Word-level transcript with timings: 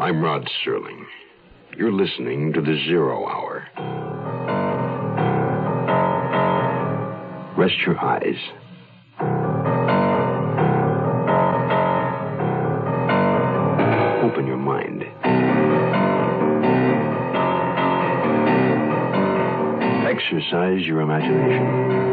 I'm 0.00 0.22
Rod 0.22 0.48
Serling. 0.64 1.04
You're 1.76 1.92
listening 1.92 2.54
to 2.54 2.62
the 2.62 2.74
Zero 2.86 3.28
Hour. 3.28 3.66
Rest 7.58 7.74
your 7.84 7.98
eyes. 8.02 8.34
Open 14.24 14.46
your 14.46 14.56
mind. 14.56 15.02
Exercise 20.06 20.80
your 20.86 21.02
imagination. 21.02 22.09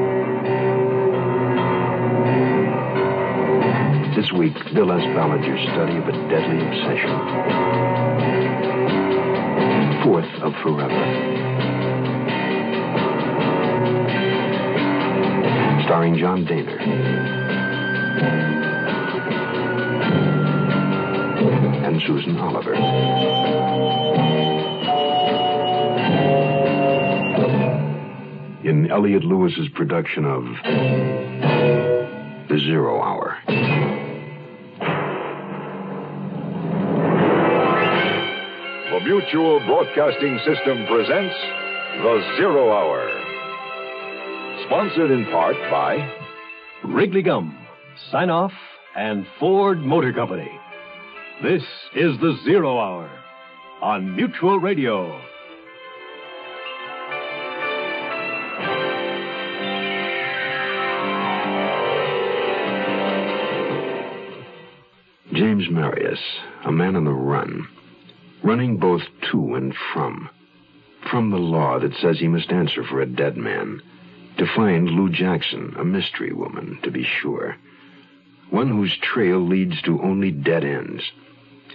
This 4.17 4.31
week, 4.31 4.55
Bill 4.73 4.91
S. 4.91 5.03
Ballinger's 5.13 5.61
study 5.73 5.97
of 5.97 6.07
a 6.07 6.11
deadly 6.27 6.57
obsession. 6.65 7.11
Fourth 10.03 10.25
of 10.41 10.53
Forever. 10.63 11.03
Starring 15.85 16.17
John 16.17 16.47
Dehner. 16.47 16.79
And 21.85 22.01
Susan 22.07 22.37
Oliver. 22.39 22.73
In 28.67 28.89
Elliot 28.89 29.23
Lewis's 29.23 29.69
production 29.75 30.25
of 30.25 30.43
The 32.49 32.57
Zero 32.65 32.99
Hour. 33.03 33.26
Mutual 39.07 39.61
Broadcasting 39.65 40.37
System 40.39 40.85
presents 40.85 41.33
The 42.03 42.33
Zero 42.35 42.73
Hour. 42.73 43.07
Sponsored 44.65 45.11
in 45.11 45.23
part 45.31 45.55
by 45.71 46.11
Wrigley 46.83 47.21
Gum, 47.21 47.57
Sine-Off, 48.11 48.51
and 48.97 49.25
Ford 49.39 49.79
Motor 49.79 50.11
Company. 50.11 50.51
This 51.41 51.63
is 51.95 52.19
the 52.19 52.37
Zero 52.43 52.77
Hour 52.77 53.09
on 53.81 54.13
Mutual 54.13 54.59
Radio. 54.59 55.17
James 65.31 65.63
Marius, 65.71 66.19
a 66.65 66.73
man 66.73 66.97
on 66.97 67.05
the 67.05 67.13
run, 67.13 67.65
running 68.43 68.77
both 68.77 69.01
to 69.31 69.55
and 69.55 69.73
from. 69.93 70.29
From 71.09 71.31
the 71.31 71.37
law 71.37 71.79
that 71.79 71.95
says 71.95 72.19
he 72.19 72.27
must 72.27 72.51
answer 72.51 72.83
for 72.83 73.01
a 73.01 73.05
dead 73.05 73.37
man. 73.37 73.81
To 74.37 74.45
find 74.55 74.89
Lou 74.89 75.09
Jackson, 75.09 75.75
a 75.79 75.83
mystery 75.83 76.31
woman, 76.31 76.79
to 76.83 76.91
be 76.91 77.03
sure. 77.03 77.57
One 78.49 78.69
whose 78.69 78.95
trail 79.01 79.39
leads 79.39 79.81
to 79.83 80.01
only 80.01 80.31
dead 80.31 80.63
ends. 80.63 81.03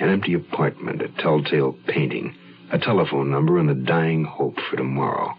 An 0.00 0.08
empty 0.08 0.34
apartment, 0.34 1.02
a 1.02 1.08
telltale 1.08 1.76
painting, 1.86 2.34
a 2.70 2.78
telephone 2.78 3.30
number, 3.30 3.58
and 3.58 3.68
a 3.70 3.74
dying 3.74 4.24
hope 4.24 4.58
for 4.70 4.76
tomorrow. 4.76 5.34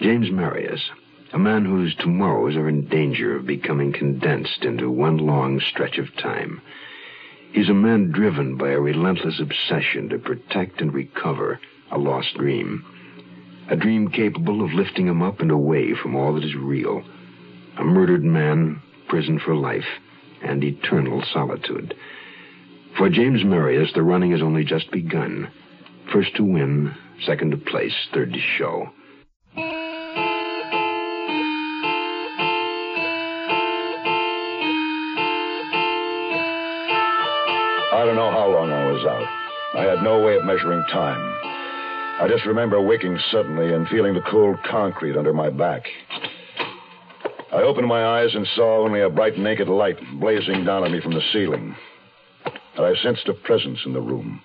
James 0.00 0.30
Marius, 0.30 0.90
a 1.32 1.38
man 1.38 1.64
whose 1.64 1.94
tomorrows 1.94 2.56
are 2.56 2.68
in 2.68 2.88
danger 2.88 3.36
of 3.36 3.46
becoming 3.46 3.92
condensed 3.92 4.64
into 4.64 4.90
one 4.90 5.18
long 5.18 5.60
stretch 5.60 5.98
of 5.98 6.14
time. 6.16 6.60
He's 7.52 7.68
a 7.68 7.74
man 7.74 8.12
driven 8.12 8.56
by 8.56 8.70
a 8.70 8.80
relentless 8.80 9.40
obsession 9.40 10.08
to 10.10 10.18
protect 10.18 10.80
and 10.80 10.94
recover 10.94 11.60
a 11.90 11.98
lost 11.98 12.34
dream. 12.36 12.84
A 13.68 13.76
dream 13.76 14.08
capable 14.08 14.64
of 14.64 14.72
lifting 14.72 15.08
him 15.08 15.22
up 15.22 15.40
and 15.40 15.50
away 15.50 15.94
from 15.94 16.14
all 16.14 16.34
that 16.34 16.44
is 16.44 16.54
real. 16.54 17.02
A 17.76 17.84
murdered 17.84 18.24
man, 18.24 18.80
prison 19.08 19.38
for 19.38 19.54
life, 19.54 19.98
and 20.42 20.62
eternal 20.62 21.22
solitude. 21.32 21.94
For 22.96 23.08
James 23.08 23.44
Marius, 23.44 23.92
the 23.94 24.02
running 24.02 24.30
has 24.32 24.42
only 24.42 24.64
just 24.64 24.90
begun. 24.90 25.50
First 26.12 26.36
to 26.36 26.44
win, 26.44 26.94
second 27.24 27.50
to 27.50 27.56
place, 27.56 27.94
third 28.12 28.32
to 28.32 28.40
show. 28.58 28.90
I 38.00 38.06
don't 38.06 38.16
know 38.16 38.30
how 38.30 38.48
long 38.48 38.72
I 38.72 38.90
was 38.90 39.04
out. 39.04 39.78
I 39.78 39.82
had 39.84 40.02
no 40.02 40.24
way 40.24 40.34
of 40.36 40.46
measuring 40.46 40.82
time. 40.90 41.20
I 42.18 42.28
just 42.30 42.46
remember 42.46 42.80
waking 42.80 43.18
suddenly 43.30 43.74
and 43.74 43.86
feeling 43.88 44.14
the 44.14 44.22
cold 44.22 44.56
concrete 44.64 45.18
under 45.18 45.34
my 45.34 45.50
back. 45.50 45.82
I 47.52 47.56
opened 47.56 47.88
my 47.88 48.02
eyes 48.02 48.34
and 48.34 48.46
saw 48.56 48.82
only 48.82 49.02
a 49.02 49.10
bright 49.10 49.36
naked 49.36 49.68
light 49.68 49.98
blazing 50.18 50.64
down 50.64 50.82
at 50.82 50.90
me 50.90 51.02
from 51.02 51.12
the 51.12 51.20
ceiling. 51.30 51.76
And 52.78 52.86
I 52.86 52.94
sensed 53.02 53.28
a 53.28 53.34
presence 53.34 53.80
in 53.84 53.92
the 53.92 54.00
room. 54.00 54.40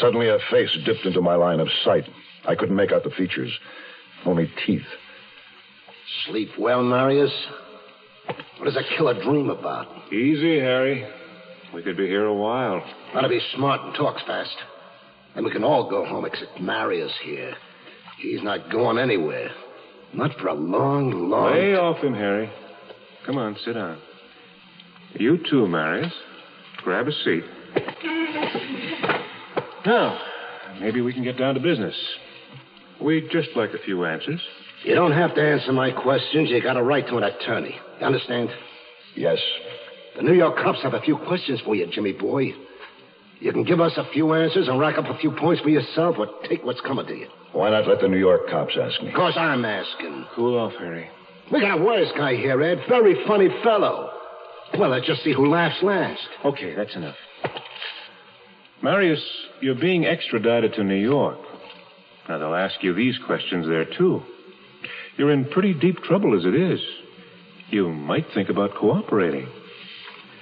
Suddenly 0.00 0.30
a 0.30 0.38
face 0.50 0.74
dipped 0.86 1.04
into 1.04 1.20
my 1.20 1.34
line 1.34 1.60
of 1.60 1.68
sight. 1.84 2.04
I 2.46 2.54
couldn't 2.54 2.74
make 2.74 2.92
out 2.92 3.04
the 3.04 3.10
features, 3.10 3.52
only 4.24 4.50
teeth. 4.64 4.88
Sleep 6.24 6.52
well, 6.58 6.82
Marius? 6.82 7.34
What 8.56 8.64
does 8.64 8.76
a 8.76 8.96
killer 8.96 9.22
dream 9.22 9.50
about? 9.50 10.10
Easy, 10.10 10.58
Harry. 10.58 11.06
We 11.74 11.82
could 11.82 11.96
be 11.96 12.06
here 12.06 12.24
a 12.24 12.34
while. 12.34 12.82
Gotta 13.12 13.28
be 13.28 13.40
smart 13.54 13.82
and 13.82 13.94
talks 13.94 14.22
fast. 14.26 14.56
And 15.34 15.44
we 15.44 15.52
can 15.52 15.64
all 15.64 15.88
go 15.88 16.04
home 16.04 16.24
except 16.24 16.60
Marius 16.60 17.12
here. 17.22 17.54
He's 18.18 18.42
not 18.42 18.70
going 18.70 18.98
anywhere. 18.98 19.50
Not 20.12 20.36
for 20.38 20.48
a 20.48 20.54
long, 20.54 21.28
long 21.28 21.52
Lay 21.52 21.74
off 21.74 22.02
him, 22.02 22.14
Harry. 22.14 22.50
Come 23.26 23.36
on, 23.36 23.56
sit 23.64 23.74
down. 23.74 24.00
You 25.14 25.38
too, 25.50 25.66
Marius. 25.66 26.12
Grab 26.78 27.06
a 27.08 27.12
seat. 27.12 27.44
Now, 29.84 30.18
maybe 30.80 31.00
we 31.00 31.12
can 31.12 31.22
get 31.22 31.38
down 31.38 31.54
to 31.54 31.60
business. 31.60 31.94
We'd 33.00 33.30
just 33.30 33.50
like 33.54 33.70
a 33.70 33.78
few 33.78 34.04
answers. 34.04 34.40
You 34.84 34.94
don't 34.94 35.12
have 35.12 35.34
to 35.34 35.42
answer 35.42 35.72
my 35.72 35.90
questions. 35.90 36.50
You 36.50 36.62
got 36.62 36.76
a 36.76 36.82
right 36.82 37.06
to 37.06 37.16
an 37.16 37.24
attorney. 37.24 37.76
You 38.00 38.06
understand? 38.06 38.50
Yes. 39.14 39.38
The 40.18 40.24
New 40.24 40.34
York 40.34 40.56
cops 40.56 40.82
have 40.82 40.94
a 40.94 41.00
few 41.00 41.16
questions 41.16 41.60
for 41.64 41.76
you, 41.76 41.86
Jimmy 41.86 42.10
boy. 42.10 42.50
You 43.38 43.52
can 43.52 43.62
give 43.62 43.80
us 43.80 43.92
a 43.96 44.04
few 44.12 44.34
answers 44.34 44.66
and 44.66 44.80
rack 44.80 44.98
up 44.98 45.04
a 45.04 45.16
few 45.16 45.30
points 45.30 45.62
for 45.62 45.68
yourself 45.68 46.16
or 46.18 46.26
take 46.48 46.64
what's 46.64 46.80
coming 46.80 47.06
to 47.06 47.14
you. 47.14 47.28
Why 47.52 47.70
not 47.70 47.86
let 47.86 48.00
the 48.00 48.08
New 48.08 48.18
York 48.18 48.48
cops 48.50 48.76
ask 48.76 49.00
me? 49.00 49.10
Of 49.10 49.14
course, 49.14 49.36
I'm 49.36 49.64
asking. 49.64 50.26
Cool 50.34 50.58
off, 50.58 50.72
Harry. 50.80 51.08
We 51.52 51.60
got 51.60 51.78
a 51.78 51.84
wise 51.84 52.10
guy 52.16 52.34
here, 52.34 52.60
Ed. 52.60 52.80
Very 52.88 53.24
funny 53.28 53.48
fellow. 53.62 54.10
Well, 54.76 54.90
let's 54.90 55.06
just 55.06 55.22
see 55.22 55.32
who 55.32 55.48
laughs 55.48 55.80
last. 55.84 56.26
Okay, 56.44 56.74
that's 56.74 56.96
enough. 56.96 57.16
Marius, 58.82 59.22
you're 59.60 59.76
being 59.76 60.04
extradited 60.04 60.74
to 60.74 60.82
New 60.82 60.96
York. 60.96 61.38
Now, 62.28 62.38
they'll 62.38 62.56
ask 62.56 62.82
you 62.82 62.92
these 62.92 63.16
questions 63.24 63.68
there, 63.68 63.84
too. 63.84 64.20
You're 65.16 65.30
in 65.30 65.44
pretty 65.44 65.74
deep 65.74 66.02
trouble 66.02 66.36
as 66.36 66.44
it 66.44 66.56
is. 66.56 66.80
You 67.70 67.90
might 67.90 68.26
think 68.34 68.48
about 68.48 68.74
cooperating. 68.74 69.46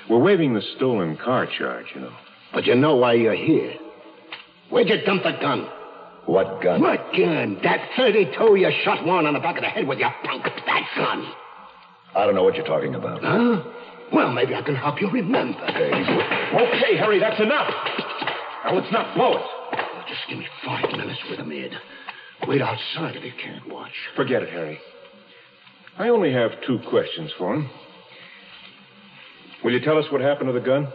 We're 0.08 0.23
waiving 0.23 0.55
the 0.55 0.62
stolen 0.76 1.17
car 1.17 1.47
charge, 1.58 1.87
you 1.94 2.00
know. 2.00 2.12
But 2.53 2.67
you 2.67 2.75
know 2.75 2.97
why 2.97 3.14
you're 3.14 3.35
here. 3.35 3.75
Where'd 4.70 4.88
you 4.88 5.05
dump 5.05 5.23
the 5.23 5.32
gun? 5.41 5.69
What 6.26 6.62
gun? 6.62 6.81
What 6.81 7.12
gun? 7.12 7.58
That 7.62 7.88
32 7.97 8.56
you 8.56 8.70
shot 8.85 9.05
Warren 9.05 9.26
on 9.26 9.35
the 9.35 9.41
back 9.41 9.56
of 9.56 9.62
the 9.62 9.69
head 9.69 9.87
with 9.87 9.99
your 9.99 10.12
punk. 10.25 10.44
That 10.44 10.85
gun. 10.97 11.32
I 12.14 12.25
don't 12.25 12.35
know 12.35 12.44
what 12.44 12.55
you're 12.56 12.67
talking 12.67 12.94
about. 12.94 13.23
Huh? 13.23 13.62
Well, 14.12 14.32
maybe 14.32 14.55
I 14.55 14.62
can 14.62 14.76
help 14.76 15.00
you 15.00 15.11
remember. 15.11 15.62
Okay, 15.62 16.97
Harry, 16.97 17.19
that's 17.19 17.41
enough. 17.41 17.73
Now 18.64 18.75
let's 18.75 18.93
not 18.93 19.14
blow 19.17 19.37
it. 19.37 19.44
Just 20.09 20.20
give 20.29 20.38
me 20.38 20.47
five 20.64 20.91
minutes 20.93 21.20
with 21.29 21.41
him, 21.41 21.50
Ed. 21.52 21.73
Wait 22.47 22.62
outside 22.62 23.17
if 23.17 23.25
you 23.25 23.32
can't 23.43 23.69
watch. 23.69 23.93
Forget 24.14 24.43
it, 24.43 24.50
Harry. 24.50 24.79
I 25.99 26.09
only 26.09 26.32
have 26.32 26.50
two 26.67 26.79
questions 26.88 27.32
for 27.38 27.55
him. 27.55 27.70
Will 29.64 29.73
you 29.73 29.81
tell 29.81 29.99
us 29.99 30.05
what 30.11 30.20
happened 30.20 30.49
to 30.49 30.53
the 30.53 30.64
gun? 30.64 30.85
Do 30.85 30.91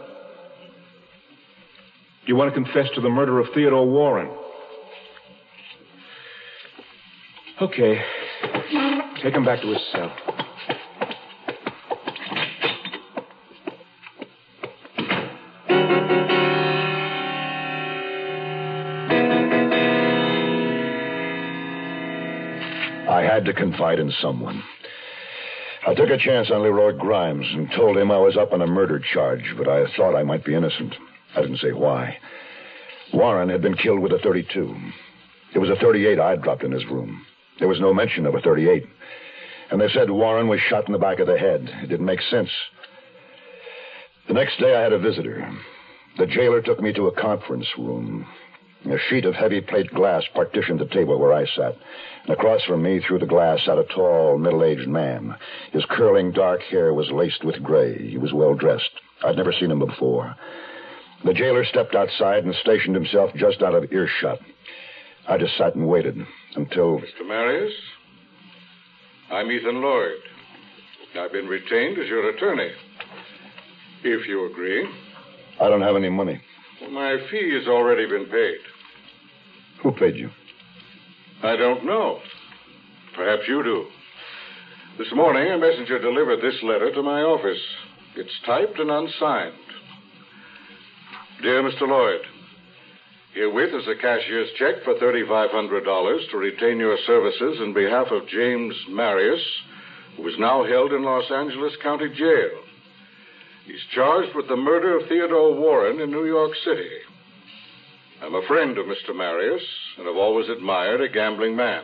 you 2.26 2.36
want 2.36 2.54
to 2.54 2.60
confess 2.60 2.88
to 2.94 3.00
the 3.00 3.10
murder 3.10 3.38
of 3.38 3.46
Theodore 3.54 3.86
Warren? 3.86 4.30
Okay. 7.60 8.00
Take 9.22 9.34
him 9.34 9.44
back 9.44 9.60
to 9.60 9.68
his 9.68 9.80
cell. 9.92 10.12
I 23.08 23.22
had 23.22 23.44
to 23.44 23.52
confide 23.52 23.98
in 23.98 24.10
someone. 24.20 24.62
I 25.84 25.94
took 25.94 26.10
a 26.10 26.18
chance 26.18 26.48
on 26.50 26.62
Leroy 26.62 26.92
Grimes 26.96 27.46
and 27.52 27.68
told 27.72 27.98
him 27.98 28.12
I 28.12 28.18
was 28.18 28.36
up 28.36 28.52
on 28.52 28.62
a 28.62 28.66
murder 28.66 29.00
charge, 29.00 29.54
but 29.58 29.68
I 29.68 29.84
thought 29.96 30.14
I 30.14 30.22
might 30.22 30.44
be 30.44 30.54
innocent. 30.54 30.94
I 31.34 31.40
didn't 31.40 31.58
say 31.58 31.72
why. 31.72 32.18
Warren 33.12 33.48
had 33.48 33.62
been 33.62 33.76
killed 33.76 33.98
with 34.00 34.12
a 34.12 34.18
32. 34.18 34.76
It 35.54 35.58
was 35.58 35.70
a 35.70 35.76
38 35.76 36.20
I'd 36.20 36.42
dropped 36.42 36.62
in 36.62 36.70
his 36.70 36.86
room. 36.86 37.26
There 37.58 37.68
was 37.68 37.80
no 37.80 37.92
mention 37.92 38.26
of 38.26 38.34
a 38.34 38.40
38. 38.40 38.84
And 39.72 39.80
they 39.80 39.88
said 39.88 40.08
Warren 40.08 40.46
was 40.46 40.60
shot 40.60 40.86
in 40.86 40.92
the 40.92 40.98
back 40.98 41.18
of 41.18 41.26
the 41.26 41.36
head. 41.36 41.68
It 41.82 41.88
didn't 41.88 42.06
make 42.06 42.22
sense. 42.22 42.50
The 44.28 44.34
next 44.34 44.60
day 44.60 44.76
I 44.76 44.82
had 44.82 44.92
a 44.92 44.98
visitor. 44.98 45.50
The 46.16 46.26
jailer 46.26 46.62
took 46.62 46.80
me 46.80 46.92
to 46.92 47.08
a 47.08 47.20
conference 47.20 47.66
room. 47.76 48.26
A 48.84 48.98
sheet 49.08 49.24
of 49.24 49.34
heavy 49.34 49.60
plate 49.60 49.90
glass 49.94 50.24
partitioned 50.34 50.80
the 50.80 50.86
table 50.86 51.18
where 51.18 51.32
I 51.32 51.46
sat. 51.46 51.76
And 52.24 52.30
across 52.30 52.64
from 52.64 52.82
me, 52.82 53.00
through 53.00 53.20
the 53.20 53.26
glass, 53.26 53.60
sat 53.64 53.78
a 53.78 53.84
tall, 53.84 54.38
middle-aged 54.38 54.88
man. 54.88 55.36
His 55.72 55.84
curling 55.88 56.32
dark 56.32 56.62
hair 56.62 56.92
was 56.92 57.10
laced 57.10 57.44
with 57.44 57.62
gray. 57.62 58.10
He 58.10 58.18
was 58.18 58.32
well 58.32 58.54
dressed. 58.54 58.90
I'd 59.24 59.36
never 59.36 59.52
seen 59.52 59.70
him 59.70 59.78
before. 59.78 60.34
The 61.24 61.32
jailer 61.32 61.64
stepped 61.64 61.94
outside 61.94 62.44
and 62.44 62.54
stationed 62.56 62.96
himself 62.96 63.30
just 63.36 63.62
out 63.62 63.74
of 63.74 63.92
earshot. 63.92 64.40
I 65.28 65.38
just 65.38 65.56
sat 65.56 65.76
and 65.76 65.88
waited 65.88 66.16
until. 66.56 66.98
Mr. 66.98 67.26
Marius, 67.26 67.72
I'm 69.30 69.50
Ethan 69.50 69.80
Lloyd. 69.80 70.18
I've 71.18 71.32
been 71.32 71.46
retained 71.46 71.98
as 71.98 72.08
your 72.08 72.28
attorney. 72.30 72.70
If 74.02 74.26
you 74.26 74.50
agree. 74.50 74.88
I 75.60 75.68
don't 75.68 75.82
have 75.82 75.94
any 75.94 76.08
money. 76.08 76.42
Well, 76.80 76.90
my 76.90 77.18
fee 77.30 77.54
has 77.54 77.68
already 77.68 78.06
been 78.06 78.26
paid. 78.26 78.58
Who 79.82 79.92
paid 79.92 80.16
you? 80.16 80.30
I 81.42 81.56
don't 81.56 81.84
know. 81.84 82.20
Perhaps 83.16 83.42
you 83.48 83.62
do. 83.62 83.86
This 84.98 85.12
morning, 85.14 85.50
a 85.50 85.58
messenger 85.58 85.98
delivered 85.98 86.40
this 86.40 86.62
letter 86.62 86.92
to 86.92 87.02
my 87.02 87.22
office. 87.22 87.60
It's 88.14 88.30
typed 88.46 88.78
and 88.78 88.90
unsigned. 88.90 89.54
Dear 91.42 91.62
Mr. 91.62 91.88
Lloyd, 91.88 92.20
herewith 93.34 93.74
is 93.74 93.88
a 93.88 94.00
cashier's 94.00 94.50
check 94.58 94.84
for 94.84 94.94
$3,500 94.94 96.30
to 96.30 96.36
retain 96.36 96.78
your 96.78 96.96
services 97.04 97.58
in 97.60 97.74
behalf 97.74 98.06
of 98.12 98.28
James 98.28 98.74
Marius, 98.90 99.42
who 100.16 100.28
is 100.28 100.34
now 100.38 100.64
held 100.64 100.92
in 100.92 101.02
Los 101.02 101.28
Angeles 101.32 101.72
County 101.82 102.10
Jail. 102.14 102.62
He's 103.64 103.82
charged 103.94 104.36
with 104.36 104.46
the 104.46 104.56
murder 104.56 104.98
of 104.98 105.08
Theodore 105.08 105.54
Warren 105.54 106.00
in 106.00 106.10
New 106.10 106.26
York 106.26 106.52
City. 106.64 106.90
I'm 108.22 108.34
a 108.36 108.46
friend 108.46 108.78
of 108.78 108.86
Mr. 108.86 109.14
Marius 109.16 109.64
and 109.98 110.06
have 110.06 110.16
always 110.16 110.48
admired 110.48 111.00
a 111.00 111.08
gambling 111.08 111.56
man. 111.56 111.82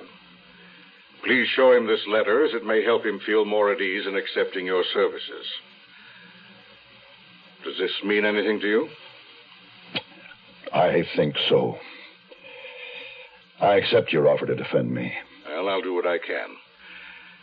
Please 1.25 1.49
show 1.49 1.73
him 1.73 1.87
this 1.87 2.07
letter 2.09 2.45
as 2.45 2.55
it 2.55 2.65
may 2.65 2.85
help 2.85 3.05
him 3.05 3.21
feel 3.27 3.45
more 3.45 3.73
at 3.73 3.81
ease 3.81 4.07
in 4.07 4.15
accepting 4.15 4.65
your 4.65 4.85
services. 4.95 5.47
Does 7.65 7.75
this 7.79 7.91
mean 8.05 8.25
anything 8.25 8.61
to 8.61 8.69
you? 8.69 8.89
I 10.73 11.03
think 11.17 11.35
so. 11.49 11.77
I 13.61 13.75
accept 13.75 14.13
your 14.13 14.29
offer 14.29 14.47
to 14.47 14.55
defend 14.55 14.95
me. 14.95 15.13
Well, 15.49 15.69
I'll 15.69 15.83
do 15.83 15.95
what 15.95 16.07
I 16.07 16.19
can. 16.19 16.51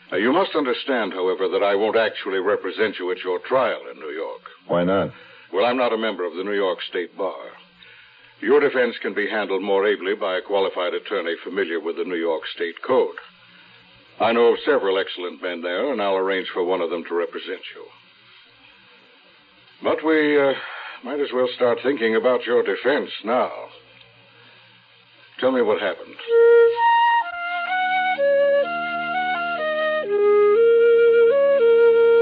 Now, 0.09 0.17
you 0.17 0.31
must 0.31 0.55
understand, 0.55 1.11
however, 1.11 1.49
that 1.49 1.63
I 1.63 1.75
won't 1.75 1.97
actually 1.97 2.39
represent 2.39 2.95
you 2.97 3.11
at 3.11 3.17
your 3.25 3.39
trial 3.39 3.81
in 3.91 3.99
New 3.99 4.11
York. 4.11 4.41
Why 4.67 4.85
not? 4.85 5.11
Well, 5.51 5.65
I'm 5.65 5.77
not 5.77 5.91
a 5.91 5.97
member 5.97 6.25
of 6.25 6.35
the 6.35 6.43
New 6.43 6.53
York 6.53 6.79
State 6.89 7.17
Bar. 7.17 7.35
Your 8.45 8.59
defense 8.59 8.95
can 9.01 9.15
be 9.15 9.27
handled 9.27 9.63
more 9.63 9.87
ably 9.87 10.13
by 10.13 10.37
a 10.37 10.41
qualified 10.41 10.93
attorney 10.93 11.33
familiar 11.43 11.79
with 11.79 11.97
the 11.97 12.03
New 12.03 12.15
York 12.15 12.43
State 12.55 12.75
Code. 12.85 13.15
I 14.21 14.33
know 14.33 14.53
of 14.53 14.59
several 14.63 14.99
excellent 14.99 15.41
men 15.41 15.63
there, 15.63 15.91
and 15.91 15.99
I'll 15.99 16.15
arrange 16.15 16.49
for 16.53 16.63
one 16.63 16.79
of 16.79 16.91
them 16.91 17.03
to 17.09 17.15
represent 17.15 17.61
you. 17.73 17.85
But 19.81 20.05
we 20.05 20.39
uh, 20.39 20.53
might 21.03 21.19
as 21.21 21.29
well 21.33 21.47
start 21.55 21.79
thinking 21.81 22.17
about 22.17 22.45
your 22.45 22.61
defense 22.61 23.09
now. 23.23 23.49
Tell 25.39 25.51
me 25.51 25.63
what 25.63 25.81
happened. 25.81 26.15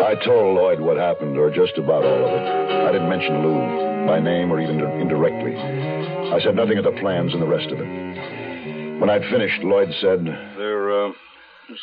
I 0.06 0.16
told 0.24 0.56
Lloyd 0.56 0.80
what 0.80 0.96
happened, 0.96 1.38
or 1.38 1.54
just 1.54 1.78
about 1.78 2.06
all 2.06 2.26
of 2.26 2.32
it. 2.32 2.88
I 2.88 2.94
didn't 2.94 3.10
mention 3.10 3.44
Lou 3.44 4.08
by 4.08 4.22
name 4.22 4.54
or 4.54 4.62
even 4.62 4.80
indirectly. 4.80 6.03
I 6.34 6.42
said 6.42 6.56
nothing 6.56 6.80
of 6.80 6.84
the 6.84 7.00
plans 7.00 7.32
and 7.32 7.40
the 7.40 7.48
rest 7.48 7.68
of 7.68 7.80
it. 7.80 9.00
When 9.00 9.08
I'd 9.08 9.22
finished, 9.30 9.62
Lloyd 9.62 9.90
said, 10.02 10.26
There, 10.26 11.06
uh, 11.06 11.12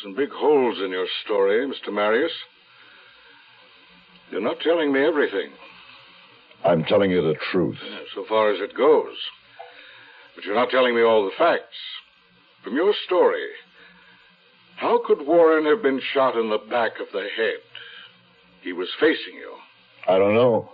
some 0.03 0.13
big 0.13 0.29
holes 0.29 0.77
in 0.83 0.91
your 0.91 1.07
story, 1.23 1.65
Mr. 1.65 1.93
Marius. 1.93 2.33
You're 4.29 4.41
not 4.41 4.59
telling 4.59 4.91
me 4.91 5.05
everything. 5.05 5.51
I'm 6.65 6.83
telling 6.83 7.11
you 7.11 7.21
the 7.21 7.35
truth. 7.49 7.77
Yeah, 7.81 7.99
so 8.13 8.25
far 8.27 8.51
as 8.51 8.59
it 8.59 8.75
goes. 8.75 9.15
But 10.35 10.43
you're 10.43 10.55
not 10.55 10.69
telling 10.69 10.95
me 10.95 11.01
all 11.01 11.23
the 11.23 11.31
facts. 11.37 11.77
From 12.61 12.75
your 12.75 12.93
story, 13.05 13.47
how 14.75 14.99
could 15.05 15.25
Warren 15.25 15.65
have 15.65 15.81
been 15.81 16.01
shot 16.13 16.35
in 16.35 16.49
the 16.49 16.59
back 16.69 16.99
of 16.99 17.07
the 17.13 17.25
head? 17.37 17.61
He 18.63 18.73
was 18.73 18.89
facing 18.99 19.35
you. 19.35 19.53
I 20.09 20.17
don't 20.17 20.35
know. 20.35 20.71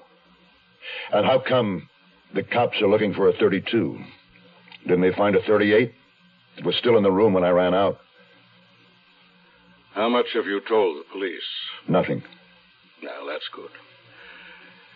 And 1.14 1.28
how 1.28 1.44
come 1.48 1.90
the 2.34 2.44
cops 2.44 2.82
are 2.82 2.88
looking 2.88 3.14
for 3.14 3.30
a 3.30 3.34
32? 3.34 4.00
Didn't 4.84 5.02
they 5.02 5.14
find 5.14 5.36
a 5.36 5.42
38? 5.42 5.94
It 6.58 6.66
was 6.66 6.76
still 6.78 6.98
in 6.98 7.04
the 7.04 7.12
room 7.12 7.34
when 7.34 7.44
I 7.44 7.50
ran 7.50 7.74
out. 7.74 8.00
How 9.94 10.10
much 10.10 10.28
have 10.34 10.46
you 10.46 10.62
told 10.68 10.98
the 10.98 11.12
police? 11.12 11.42
Nothing. 11.88 12.22
Now, 13.02 13.26
that's 13.28 13.48
good. 13.54 13.70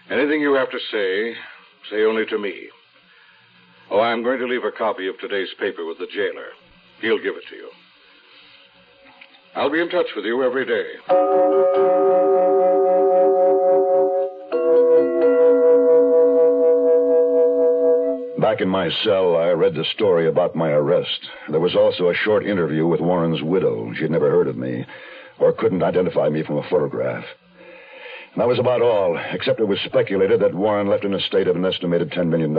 Anything 0.09 0.41
you 0.41 0.53
have 0.53 0.69
to 0.71 0.79
say, 0.91 1.33
say 1.89 2.03
only 2.03 2.25
to 2.27 2.37
me. 2.37 2.69
Oh, 3.89 3.99
I'm 3.99 4.23
going 4.23 4.39
to 4.39 4.47
leave 4.47 4.63
a 4.63 4.71
copy 4.71 5.07
of 5.07 5.19
today's 5.19 5.49
paper 5.59 5.85
with 5.85 5.97
the 5.97 6.07
jailer. 6.07 6.47
He'll 7.01 7.17
give 7.17 7.35
it 7.35 7.43
to 7.49 7.55
you. 7.55 7.69
I'll 9.55 9.71
be 9.71 9.81
in 9.81 9.89
touch 9.89 10.07
with 10.15 10.25
you 10.25 10.43
every 10.43 10.65
day. 10.65 10.87
Back 18.41 18.59
in 18.59 18.69
my 18.69 18.89
cell, 19.03 19.37
I 19.37 19.49
read 19.49 19.75
the 19.75 19.85
story 19.93 20.27
about 20.27 20.55
my 20.55 20.71
arrest. 20.71 21.29
There 21.49 21.59
was 21.59 21.75
also 21.75 22.09
a 22.09 22.15
short 22.15 22.43
interview 22.43 22.87
with 22.87 22.99
Warren's 22.99 23.43
widow. 23.43 23.93
She'd 23.93 24.09
never 24.09 24.31
heard 24.31 24.47
of 24.47 24.57
me, 24.57 24.83
or 25.37 25.53
couldn't 25.53 25.83
identify 25.83 26.27
me 26.27 26.41
from 26.41 26.57
a 26.57 26.67
photograph. 26.67 27.23
And 28.33 28.41
that 28.41 28.47
was 28.47 28.57
about 28.57 28.81
all, 28.81 29.15
except 29.31 29.59
it 29.59 29.67
was 29.67 29.79
speculated 29.81 30.39
that 30.39 30.55
Warren 30.55 30.87
left 30.87 31.05
an 31.05 31.13
estate 31.13 31.47
of 31.47 31.55
an 31.55 31.65
estimated 31.65 32.09
$10 32.09 32.29
million. 32.29 32.55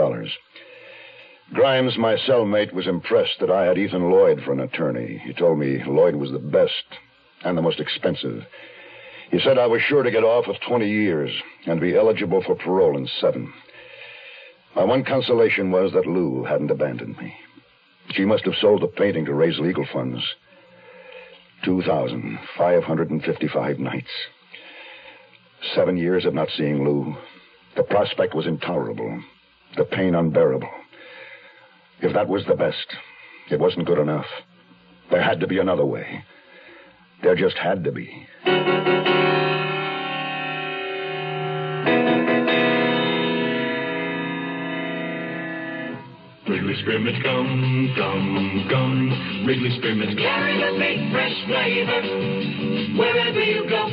Grimes, 1.53 1.97
my 1.97 2.15
cellmate, 2.15 2.71
was 2.71 2.87
impressed 2.87 3.41
that 3.41 3.51
I 3.51 3.65
had 3.65 3.77
Ethan 3.77 4.09
Lloyd 4.09 4.41
for 4.45 4.53
an 4.53 4.61
attorney. 4.61 5.21
He 5.25 5.33
told 5.33 5.59
me 5.59 5.83
Lloyd 5.83 6.15
was 6.15 6.31
the 6.31 6.39
best 6.39 6.85
and 7.43 7.57
the 7.57 7.61
most 7.61 7.81
expensive. 7.81 8.45
He 9.31 9.39
said 9.41 9.57
I 9.57 9.67
was 9.67 9.81
sure 9.81 10.03
to 10.03 10.11
get 10.11 10.23
off 10.23 10.47
with 10.47 10.61
20 10.65 10.89
years 10.89 11.31
and 11.65 11.81
be 11.81 11.97
eligible 11.97 12.41
for 12.41 12.55
parole 12.55 12.97
in 12.97 13.05
seven. 13.19 13.51
My 14.75 14.83
one 14.83 15.03
consolation 15.03 15.71
was 15.71 15.91
that 15.93 16.07
Lou 16.07 16.43
hadn't 16.43 16.71
abandoned 16.71 17.17
me. 17.17 17.35
She 18.11 18.25
must 18.25 18.45
have 18.45 18.55
sold 18.55 18.81
the 18.81 18.87
painting 18.87 19.25
to 19.25 19.33
raise 19.33 19.59
legal 19.59 19.85
funds. 19.91 20.23
2,555 21.63 23.79
nights. 23.79 24.09
Seven 25.75 25.97
years 25.97 26.25
of 26.25 26.33
not 26.33 26.49
seeing 26.57 26.83
Lou. 26.83 27.15
The 27.75 27.83
prospect 27.83 28.33
was 28.35 28.47
intolerable, 28.47 29.23
the 29.77 29.85
pain 29.85 30.15
unbearable. 30.15 30.69
If 32.01 32.13
that 32.13 32.27
was 32.27 32.45
the 32.45 32.55
best, 32.55 32.95
it 33.49 33.59
wasn't 33.59 33.87
good 33.87 33.99
enough. 33.99 34.25
There 35.09 35.21
had 35.21 35.39
to 35.39 35.47
be 35.47 35.59
another 35.59 35.85
way. 35.85 36.25
There 37.21 37.35
just 37.35 37.57
had 37.57 37.83
to 37.85 37.91
be. 37.91 38.27
Wrigley 46.73 46.85
Spearmint 46.85 47.23
gum, 47.23 47.93
gum, 47.95 48.67
gum. 48.67 49.45
Wrigley 49.45 49.77
Spearmint 49.77 50.17
gum. 50.17 50.25
Carry 50.25 50.57
the 50.57 50.79
big 50.79 51.11
fresh 51.11 51.45
flavor 51.45 52.01
wherever 52.97 53.43
you 53.43 53.69
go, 53.69 53.85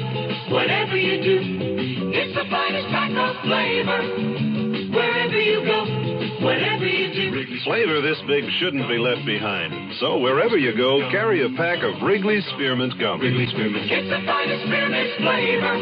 whatever 0.55 0.97
you 0.97 1.23
do. 1.23 2.11
It's 2.11 2.35
the 2.35 2.49
finest 2.51 2.89
pack 2.89 3.11
of 3.11 3.37
flavor 3.45 4.50
Flavor 7.65 8.01
this 8.01 8.19
big 8.27 8.45
shouldn't 8.59 8.89
be 8.89 8.99
left 8.99 9.27
behind. 9.27 9.95
So 10.01 10.19
wherever 10.19 10.57
you 10.57 10.77
go, 10.77 11.11
carry 11.11 11.45
a 11.45 11.57
pack 11.57 11.83
of 11.83 12.03
Wrigley 12.03 12.41
Spearmint 12.55 12.99
gum. 12.99 13.21
Wrigley 13.21 13.47
Spearmint. 13.53 13.91
It's 13.91 14.09
the 14.09 14.25
finest 14.25 14.65
spearmint 14.65 15.11
flavor. 15.21 15.75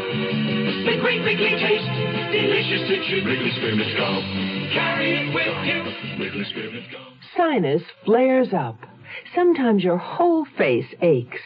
The 0.91 1.01
great 1.01 1.23
Wrigley 1.23 1.55
taste, 1.55 1.91
delicious 2.35 2.83
to 2.89 2.97
chew. 3.07 3.23
Wrigley 3.27 3.53
Spearmint 3.57 3.97
gum. 3.97 4.23
Carry 4.75 5.23
it 5.23 5.35
with 5.35 5.57
you. 5.67 5.79
Wrigley 6.19 6.45
Spearmint 6.51 6.91
gum. 6.91 7.07
Sinus 7.37 7.83
flares 8.05 8.53
up. 8.53 8.79
Sometimes 9.35 9.85
your 9.85 9.99
whole 9.99 10.47
face 10.57 10.93
aches. 11.01 11.41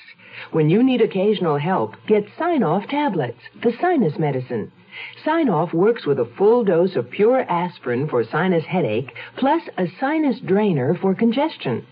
When 0.53 0.71
you 0.71 0.83
need 0.83 1.03
occasional 1.03 1.59
help, 1.59 1.95
get 2.09 2.25
Sine-Off 2.39 2.89
tablets, 2.89 3.41
the 3.63 3.73
sinus 3.81 4.19
medicine. 4.19 4.73
Sine-Off 5.25 5.73
works 5.73 6.07
with 6.07 6.19
a 6.19 6.31
full 6.37 6.65
dose 6.65 6.97
of 6.97 7.11
pure 7.11 7.41
aspirin 7.51 8.09
for 8.09 8.25
sinus 8.25 8.65
headache, 8.65 9.13
plus 9.37 9.63
a 9.79 9.87
sinus 9.99 10.41
drainer 10.41 10.95
for 10.95 11.15
congestion. 11.15 11.87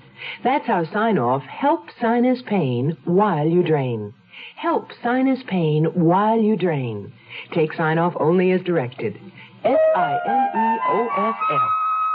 That's 0.45 0.67
how 0.67 0.85
Sine-Off 0.85 1.43
helps 1.43 1.93
sinus 2.01 2.43
pain 2.47 2.97
while 3.05 3.47
you 3.47 3.63
drain. 3.63 4.13
Help 4.57 4.91
sinus 5.03 5.43
pain 5.47 5.85
while 5.95 6.39
you 6.39 6.57
drain. 6.57 7.13
Take 7.53 7.73
Sine-Off 7.73 8.15
only 8.19 8.53
as 8.53 8.63
directed. 8.63 9.19
S-I-N-E-O-F-F. 9.65 10.01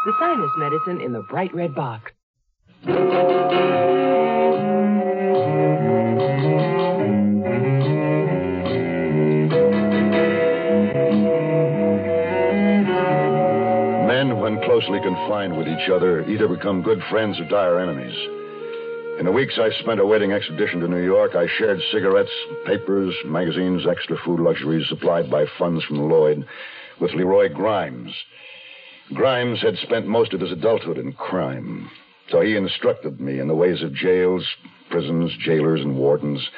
The 0.06 0.14
sinus 0.20 0.52
medicine 0.58 1.02
in 1.02 1.14
the 1.14 1.24
bright 1.30 1.54
red 1.54 1.74
box. 1.74 2.12
Confined 15.06 15.56
with 15.56 15.68
each 15.68 15.88
other, 15.88 16.28
either 16.28 16.48
become 16.48 16.82
good 16.82 17.00
friends 17.12 17.40
or 17.40 17.48
dire 17.48 17.80
enemies. 17.80 18.18
In 19.20 19.26
the 19.26 19.32
weeks 19.32 19.54
I 19.60 19.70
spent 19.80 20.00
awaiting 20.00 20.32
extradition 20.32 20.80
to 20.80 20.88
New 20.88 21.04
York, 21.04 21.36
I 21.36 21.46
shared 21.60 21.80
cigarettes, 21.92 22.32
papers, 22.66 23.14
magazines, 23.24 23.86
extra 23.88 24.18
food 24.26 24.40
luxuries 24.40 24.90
supplied 24.90 25.30
by 25.30 25.46
funds 25.60 25.84
from 25.84 26.10
Lloyd 26.10 26.44
with 27.00 27.12
Leroy 27.12 27.54
Grimes. 27.54 28.12
Grimes 29.14 29.62
had 29.62 29.78
spent 29.78 30.08
most 30.08 30.34
of 30.34 30.42
his 30.42 30.52
adulthood 30.52 30.98
in 30.98 31.14
crime, 31.14 31.88
so 32.32 32.42
he 32.42 32.56
instructed 32.56 33.22
me 33.22 33.40
in 33.40 33.48
the 33.48 33.54
ways 33.54 33.84
of 33.84 33.94
jails, 33.94 34.44
prisons, 34.90 35.32
jailers, 35.40 35.82
and 35.82 35.96
wardens. 35.96 36.50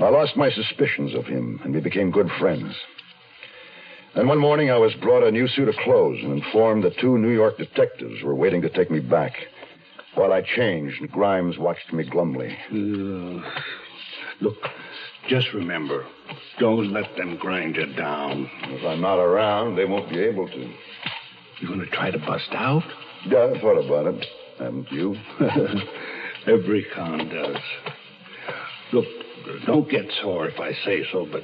I 0.00 0.08
lost 0.08 0.36
my 0.36 0.50
suspicions 0.50 1.14
of 1.14 1.26
him, 1.26 1.60
and 1.62 1.72
we 1.72 1.80
became 1.80 2.10
good 2.10 2.30
friends. 2.40 2.74
Then 4.14 4.28
one 4.28 4.38
morning 4.38 4.70
I 4.70 4.78
was 4.78 4.94
brought 4.94 5.24
a 5.24 5.32
new 5.32 5.48
suit 5.48 5.68
of 5.68 5.74
clothes 5.76 6.18
and 6.22 6.32
informed 6.32 6.84
that 6.84 6.96
two 6.98 7.18
New 7.18 7.32
York 7.32 7.58
detectives 7.58 8.22
were 8.22 8.34
waiting 8.34 8.62
to 8.62 8.68
take 8.68 8.88
me 8.88 9.00
back. 9.00 9.32
While 10.14 10.32
I 10.32 10.42
changed, 10.42 11.00
Grimes 11.10 11.58
watched 11.58 11.92
me 11.92 12.08
glumly. 12.08 12.56
Uh, 12.70 13.42
look, 14.40 14.56
just 15.28 15.52
remember, 15.52 16.06
don't 16.60 16.92
let 16.92 17.16
them 17.16 17.36
grind 17.36 17.74
you 17.74 17.86
down. 17.94 18.48
If 18.62 18.86
I'm 18.86 19.00
not 19.00 19.18
around, 19.18 19.74
they 19.74 19.84
won't 19.84 20.08
be 20.08 20.20
able 20.20 20.46
to. 20.46 20.58
You 21.60 21.68
are 21.68 21.68
gonna 21.68 21.86
try 21.86 22.12
to 22.12 22.18
bust 22.18 22.50
out? 22.52 22.84
Yeah, 23.26 23.52
I 23.52 23.60
thought 23.60 23.84
about 23.84 24.14
it. 24.14 24.26
Haven't 24.58 24.92
you? 24.92 25.16
Every 26.46 26.86
con 26.94 27.28
does. 27.28 27.56
Look, 28.92 29.06
don't 29.66 29.90
get 29.90 30.04
sore 30.22 30.46
if 30.46 30.60
I 30.60 30.72
say 30.84 31.04
so, 31.10 31.26
but 31.30 31.42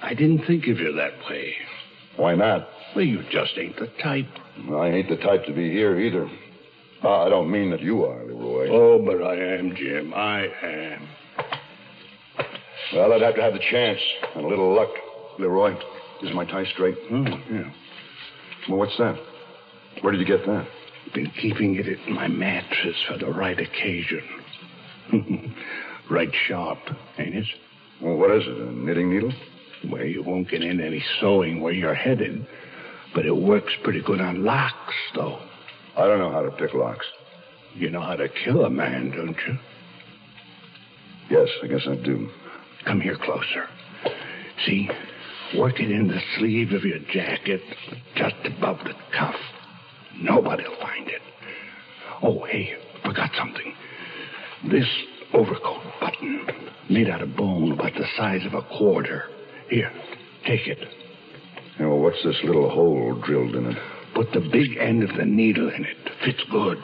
I 0.00 0.14
didn't 0.14 0.46
think 0.46 0.66
of 0.68 0.78
you 0.78 0.92
that 0.94 1.12
way. 1.28 1.54
Why 2.16 2.34
not? 2.34 2.68
Well, 2.94 3.04
you 3.04 3.22
just 3.30 3.52
ain't 3.56 3.76
the 3.78 3.88
type. 4.02 4.26
I 4.72 4.88
ain't 4.88 5.08
the 5.08 5.16
type 5.16 5.46
to 5.46 5.52
be 5.52 5.70
here 5.70 5.98
either. 5.98 6.28
Uh, 7.02 7.22
I 7.22 7.28
don't 7.30 7.50
mean 7.50 7.70
that 7.70 7.80
you 7.80 8.04
are, 8.04 8.24
Leroy. 8.24 8.68
Oh, 8.70 8.98
but 8.98 9.22
I 9.22 9.36
am, 9.36 9.74
Jim. 9.74 10.12
I 10.14 10.48
am. 10.62 11.08
Well, 12.92 13.12
I'd 13.12 13.22
have 13.22 13.36
to 13.36 13.42
have 13.42 13.52
the 13.52 13.64
chance 13.70 14.00
and 14.34 14.44
a 14.44 14.48
little 14.48 14.74
luck. 14.74 14.90
Leroy, 15.38 15.74
is 16.22 16.34
my 16.34 16.44
tie 16.44 16.64
straight? 16.74 16.96
Oh, 17.10 17.24
yeah. 17.50 17.70
Well, 18.68 18.78
what's 18.78 18.96
that? 18.98 19.16
Where 20.02 20.12
did 20.12 20.20
you 20.20 20.26
get 20.26 20.44
that? 20.46 20.66
Been 21.14 21.30
keeping 21.40 21.76
it 21.76 21.86
in 21.86 22.14
my 22.14 22.28
mattress 22.28 22.96
for 23.08 23.16
the 23.16 23.26
right 23.26 23.58
occasion. 23.58 24.22
right 26.10 26.30
sharp, 26.46 26.78
ain't 27.18 27.34
it? 27.34 27.46
Well, 28.02 28.16
what 28.16 28.30
is 28.32 28.42
it? 28.46 28.56
A 28.56 28.72
knitting 28.72 29.10
needle? 29.12 29.32
Well, 29.88 30.04
you 30.04 30.22
won't 30.22 30.48
get 30.50 30.62
in 30.62 30.80
any 30.80 31.02
sewing 31.20 31.60
where 31.60 31.72
you're 31.72 31.94
headed, 31.94 32.46
but 33.14 33.24
it 33.24 33.36
works 33.36 33.72
pretty 33.82 34.02
good 34.02 34.20
on 34.20 34.44
locks, 34.44 34.94
though. 35.14 35.40
I 35.96 36.06
don't 36.06 36.18
know 36.18 36.30
how 36.30 36.42
to 36.42 36.50
pick 36.50 36.74
locks. 36.74 37.06
You 37.74 37.90
know 37.90 38.00
how 38.00 38.16
to 38.16 38.28
kill 38.28 38.64
a 38.64 38.70
man, 38.70 39.10
don't 39.10 39.36
you? 39.46 39.58
Yes, 41.30 41.48
I 41.62 41.66
guess 41.66 41.86
I 41.86 41.94
do. 41.94 42.28
Come 42.84 43.00
here 43.00 43.16
closer. 43.16 43.68
See? 44.66 44.88
Work 45.56 45.80
it 45.80 45.90
in 45.90 46.06
the 46.06 46.20
sleeve 46.38 46.72
of 46.72 46.84
your 46.84 47.00
jacket, 47.12 47.60
just 48.14 48.36
above 48.44 48.78
the 48.84 48.94
cuff. 49.16 49.34
Nobody'll 50.20 50.76
find 50.80 51.08
it. 51.08 51.22
Oh, 52.22 52.44
hey, 52.44 52.74
forgot 53.04 53.30
something. 53.36 53.74
This 54.70 54.86
overcoat 55.32 55.82
button, 56.00 56.46
made 56.88 57.08
out 57.08 57.22
of 57.22 57.34
bone 57.36 57.72
about 57.72 57.94
the 57.94 58.06
size 58.16 58.44
of 58.46 58.54
a 58.54 58.62
quarter. 58.62 59.24
Here, 59.70 59.92
take 60.44 60.66
it. 60.66 60.78
Well, 61.78 62.00
what's 62.00 62.22
this 62.24 62.36
little 62.42 62.68
hole 62.68 63.14
drilled 63.24 63.54
in 63.54 63.66
it? 63.66 63.78
Put 64.14 64.32
the 64.32 64.40
big 64.40 64.76
end 64.76 65.04
of 65.04 65.16
the 65.16 65.24
needle 65.24 65.70
in 65.70 65.84
it. 65.84 65.96
Fits 66.24 66.42
good. 66.50 66.78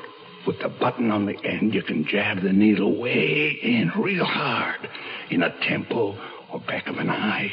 With 0.47 0.61
the 0.61 0.69
button 0.69 1.11
on 1.11 1.26
the 1.26 1.37
end, 1.45 1.75
you 1.75 1.83
can 1.83 2.07
jab 2.07 2.43
the 2.43 2.52
needle 2.52 3.00
way 3.00 3.59
in 3.61 3.90
real 3.99 4.25
hard. 4.25 4.88
In 5.31 5.43
a 5.43 5.52
temple 5.69 6.16
or 6.52 6.61
back 6.61 6.87
of 6.87 6.97
an 6.99 7.11
eye. 7.11 7.50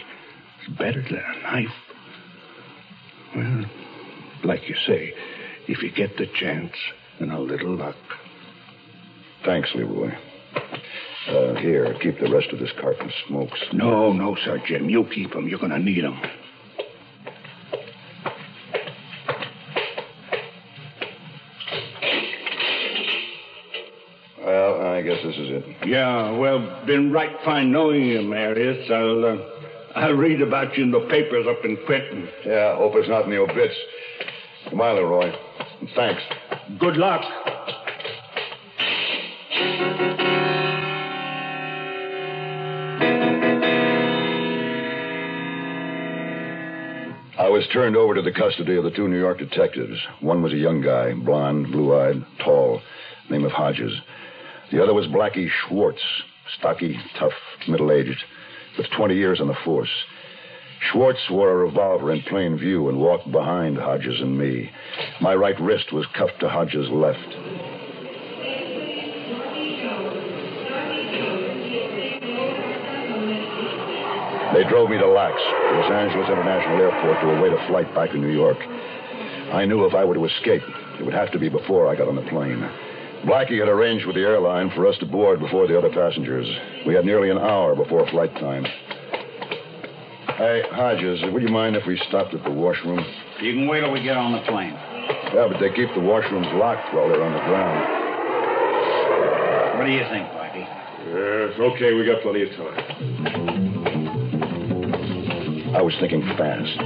It's 0.61 0.77
better 0.77 1.01
than 1.01 1.15
a 1.15 1.41
knife. 1.41 1.67
Well, 3.35 3.65
like 4.43 4.69
you 4.69 4.75
say, 4.85 5.13
if 5.67 5.81
you 5.81 5.91
get 5.91 6.15
the 6.17 6.27
chance 6.39 6.73
and 7.19 7.31
a 7.31 7.39
little 7.39 7.75
luck. 7.75 7.95
Thanks, 9.43 9.69
Leroy. 9.73 10.11
Uh, 11.27 11.55
here, 11.55 11.95
keep 12.01 12.19
the 12.19 12.29
rest 12.29 12.49
of 12.51 12.59
this 12.59 12.71
carton 12.81 13.09
smokes. 13.27 13.59
No, 13.71 14.11
no, 14.11 14.35
sir, 14.43 14.61
Jim. 14.67 14.89
You 14.89 15.05
keep 15.05 15.31
them. 15.31 15.47
You're 15.47 15.59
going 15.59 15.71
to 15.71 15.79
need 15.79 16.03
them. 16.03 16.19
Well, 24.45 24.81
I 24.81 25.01
guess 25.01 25.23
this 25.23 25.35
is 25.35 25.49
it. 25.51 25.87
Yeah, 25.87 26.37
well, 26.37 26.85
been 26.85 27.11
right 27.11 27.35
fine 27.45 27.71
knowing 27.71 28.03
you, 28.03 28.21
Marius. 28.21 28.89
I'll, 28.91 29.25
uh, 29.25 29.37
I'll 29.95 30.13
read 30.13 30.41
about 30.41 30.77
you 30.77 30.83
in 30.83 30.91
the 30.91 31.07
papers 31.09 31.45
up 31.47 31.63
in 31.63 31.77
Quentin. 31.85 32.27
Yeah, 32.45 32.75
hope 32.75 32.93
it's 32.95 33.07
not 33.07 33.23
in 33.25 33.29
the 33.31 33.37
obits. 33.37 33.75
Goodbye, 34.69 34.91
Leroy. 34.91 35.31
Thanks. 35.95 36.21
Good 36.79 36.97
luck. 36.97 37.21
Turned 47.73 47.97
over 47.97 48.13
to 48.13 48.21
the 48.21 48.31
custody 48.31 48.75
of 48.75 48.83
the 48.83 48.91
two 48.91 49.07
New 49.07 49.17
York 49.17 49.39
detectives. 49.39 49.97
One 50.21 50.43
was 50.43 50.53
a 50.53 50.57
young 50.57 50.81
guy, 50.81 51.13
blond, 51.13 51.71
blue 51.71 51.99
eyed, 51.99 52.23
tall, 52.43 52.79
name 53.31 53.45
of 53.45 53.51
Hodges. 53.51 53.93
The 54.71 54.81
other 54.81 54.93
was 54.93 55.07
Blackie 55.07 55.49
Schwartz, 55.49 56.01
stocky, 56.59 56.99
tough, 57.17 57.33
middle 57.67 57.91
aged, 57.91 58.23
with 58.77 58.87
20 58.95 59.15
years 59.15 59.41
on 59.41 59.47
the 59.47 59.57
force. 59.65 59.89
Schwartz 60.91 61.19
wore 61.31 61.49
a 61.49 61.65
revolver 61.65 62.11
in 62.11 62.21
plain 62.23 62.57
view 62.57 62.89
and 62.89 62.99
walked 62.99 63.31
behind 63.31 63.77
Hodges 63.77 64.21
and 64.21 64.37
me. 64.37 64.69
My 65.19 65.33
right 65.33 65.59
wrist 65.59 65.91
was 65.91 66.05
cuffed 66.15 66.41
to 66.41 66.49
Hodges' 66.49 66.89
left. 66.89 67.27
They 74.53 74.63
drove 74.69 74.89
me 74.89 74.99
to 74.99 75.07
LAX, 75.07 75.33
Los 75.33 75.91
Angeles 75.91 76.29
International 76.29 76.77
Airport, 76.77 77.19
to 77.21 77.29
await 77.33 77.53
a 77.53 77.67
flight 77.67 77.89
back 77.95 78.11
to 78.11 78.17
New 78.17 78.31
York. 78.31 78.57
I 79.51 79.65
knew 79.65 79.85
if 79.85 79.95
I 79.95 80.05
were 80.05 80.13
to 80.13 80.25
escape, 80.25 80.61
it 80.99 81.03
would 81.03 81.13
have 81.13 81.31
to 81.31 81.39
be 81.39 81.49
before 81.49 81.89
I 81.89 81.95
got 81.95 82.07
on 82.07 82.15
the 82.15 82.21
plane. 82.29 82.61
Blackie 83.25 83.57
had 83.57 83.67
arranged 83.67 84.05
with 84.05 84.15
the 84.15 84.21
airline 84.21 84.69
for 84.75 84.85
us 84.85 84.95
to 84.99 85.07
board 85.07 85.39
before 85.39 85.65
the 85.67 85.75
other 85.75 85.89
passengers. 85.89 86.45
We 86.85 86.93
had 86.93 87.03
nearly 87.03 87.31
an 87.31 87.39
hour 87.39 87.75
before 87.75 88.05
flight 88.11 88.33
time. 88.35 88.65
Hey, 90.37 90.61
Hodges, 90.71 91.23
would 91.31 91.41
you 91.41 91.49
mind 91.49 91.75
if 91.75 91.87
we 91.87 91.97
stopped 92.09 92.35
at 92.35 92.43
the 92.43 92.51
washroom? 92.51 93.03
You 93.41 93.53
can 93.53 93.67
wait 93.67 93.81
till 93.81 93.91
we 93.91 94.03
get 94.03 94.17
on 94.17 94.33
the 94.33 94.41
plane. 94.41 94.73
Yeah, 95.33 95.47
but 95.49 95.59
they 95.59 95.69
keep 95.69 95.89
the 95.95 96.01
washrooms 96.01 96.53
locked 96.59 96.93
while 96.93 97.09
they're 97.09 97.23
on 97.23 97.33
the 97.33 97.39
ground. 97.49 97.79
What 99.79 99.85
do 99.85 99.91
you 99.91 100.05
think, 100.09 100.27
Blackie? 100.29 100.67
Uh, 101.09 101.57
yeah, 101.57 101.73
okay, 101.73 101.93
we 101.93 102.05
got 102.05 102.21
plenty 102.21 102.43
of 102.43 102.49
time. 102.51 103.82
I 105.73 105.81
was 105.81 105.95
thinking 105.99 106.21
fast. 106.37 106.79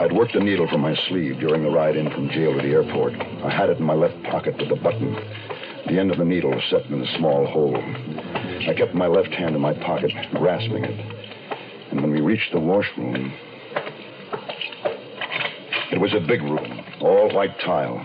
I'd 0.00 0.12
worked 0.12 0.32
the 0.34 0.40
needle 0.40 0.66
from 0.68 0.80
my 0.80 0.96
sleeve 1.08 1.38
during 1.38 1.62
the 1.62 1.70
ride 1.70 1.94
in 1.94 2.10
from 2.10 2.28
jail 2.30 2.52
to 2.52 2.60
the 2.60 2.74
airport. 2.74 3.12
I 3.14 3.48
had 3.48 3.70
it 3.70 3.78
in 3.78 3.84
my 3.84 3.94
left 3.94 4.20
pocket 4.24 4.56
with 4.58 4.68
the 4.70 4.74
button. 4.74 5.14
The 5.86 6.00
end 6.00 6.10
of 6.10 6.18
the 6.18 6.24
needle 6.24 6.50
was 6.50 6.64
set 6.68 6.84
in 6.86 7.00
a 7.00 7.16
small 7.16 7.46
hole. 7.46 7.76
I 7.76 8.74
kept 8.76 8.92
my 8.92 9.06
left 9.06 9.32
hand 9.32 9.54
in 9.54 9.60
my 9.60 9.72
pocket, 9.72 10.10
grasping 10.32 10.84
it. 10.84 10.98
And 11.92 12.02
when 12.02 12.10
we 12.10 12.20
reached 12.20 12.52
the 12.52 12.58
washroom, 12.58 13.32
it 15.92 16.00
was 16.00 16.12
a 16.12 16.26
big 16.26 16.42
room, 16.42 16.84
all 17.00 17.32
white 17.32 17.58
tile. 17.60 18.04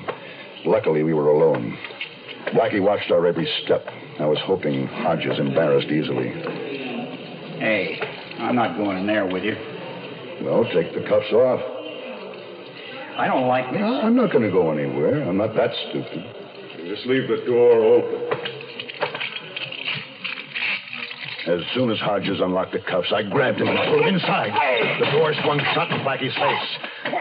Luckily, 0.63 1.01
we 1.01 1.13
were 1.13 1.29
alone. 1.29 1.75
Blackie 2.53 2.82
watched 2.82 3.10
our 3.10 3.25
every 3.25 3.51
step. 3.65 3.84
I 4.20 4.27
was 4.27 4.38
hoping 4.46 4.86
Hodges 4.86 5.39
embarrassed 5.39 5.88
easily. 5.88 6.29
Hey, 7.58 8.00
I'm 8.38 8.55
not 8.55 8.77
going 8.77 9.00
in 9.00 9.08
there 9.08 9.25
with 9.25 9.43
you. 9.43 9.73
Well, 10.42 10.66
take 10.74 10.94
the 10.94 11.08
cuffs 11.08 11.32
off. 11.32 11.62
I 13.18 13.28
don't 13.28 13.48
like 13.48 13.72
this. 13.72 13.80
No, 13.80 14.02
I'm 14.02 14.16
not 14.16 14.32
going 14.32 14.44
to 14.44 14.52
go 14.52 14.72
anywhere. 14.72 15.22
I'm 15.24 15.38
not 15.38 15.56
that 15.56 15.72
stupid. 15.90 16.24
Just 16.88 17.06
leave 17.06 17.28
the 17.30 17.44
door 17.46 17.72
open. 17.72 18.40
As 21.46 21.60
soon 21.74 21.92
as 21.92 22.00
Hodges 22.00 22.40
unlocked 22.40 22.72
the 22.72 22.80
cuffs, 22.80 23.12
I 23.13 23.24
grabbed 23.24 23.60
him 23.60 23.68
and 23.68 23.78
pulled 23.78 24.06
him 24.06 24.16
inside. 24.16 24.52
The 25.00 25.12
door 25.12 25.34
swung 25.44 25.60
shut 25.74 25.92
in 25.92 26.02
Blackie's 26.04 26.34
face. 26.34 27.13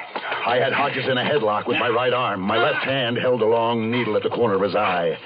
I 0.47 0.57
had 0.57 0.73
Hodges 0.73 1.05
in 1.09 1.19
a 1.19 1.25
headlock 1.25 1.67
with 1.67 1.79
my 1.79 1.89
right 1.89 2.13
arm. 2.13 2.41
My 2.41 2.57
left 2.57 2.85
hand 2.85 3.19
held 3.19 3.43
a 3.43 3.47
long 3.47 3.91
needle 3.91 4.17
at 4.17 4.23
the 4.23 4.31
corner 4.31 4.55
of 4.55 4.63
his 4.63 4.75
eye. 4.75 5.19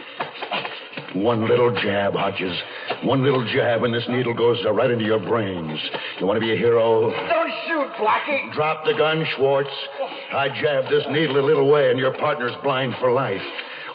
One 1.15 1.49
little 1.49 1.73
jab, 1.83 2.15
Hodges. 2.15 2.57
One 3.03 3.23
little 3.23 3.45
jab, 3.53 3.85
and 3.85 3.95
this 3.95 4.05
needle 4.09 4.35
goes 4.35 4.59
right 4.65 4.91
into 4.91 5.05
your 5.05 5.21
brains. 5.21 5.79
You 6.19 6.27
want 6.27 6.39
to 6.39 6.41
be 6.41 6.53
a 6.53 6.57
hero? 6.57 7.11
Don't 7.99 8.07
shoot, 8.27 8.53
Blackie. 8.53 8.53
Drop 8.55 8.85
the 8.85 8.95
gun, 8.95 9.25
Schwartz. 9.37 9.71
I 10.33 10.49
jabbed 10.49 10.89
this 10.91 11.05
needle 11.11 11.39
a 11.39 11.45
little 11.47 11.71
way, 11.71 11.91
and 11.91 11.99
your 11.99 12.13
partner's 12.19 12.53
blind 12.63 12.95
for 13.01 13.13
life. 13.13 13.43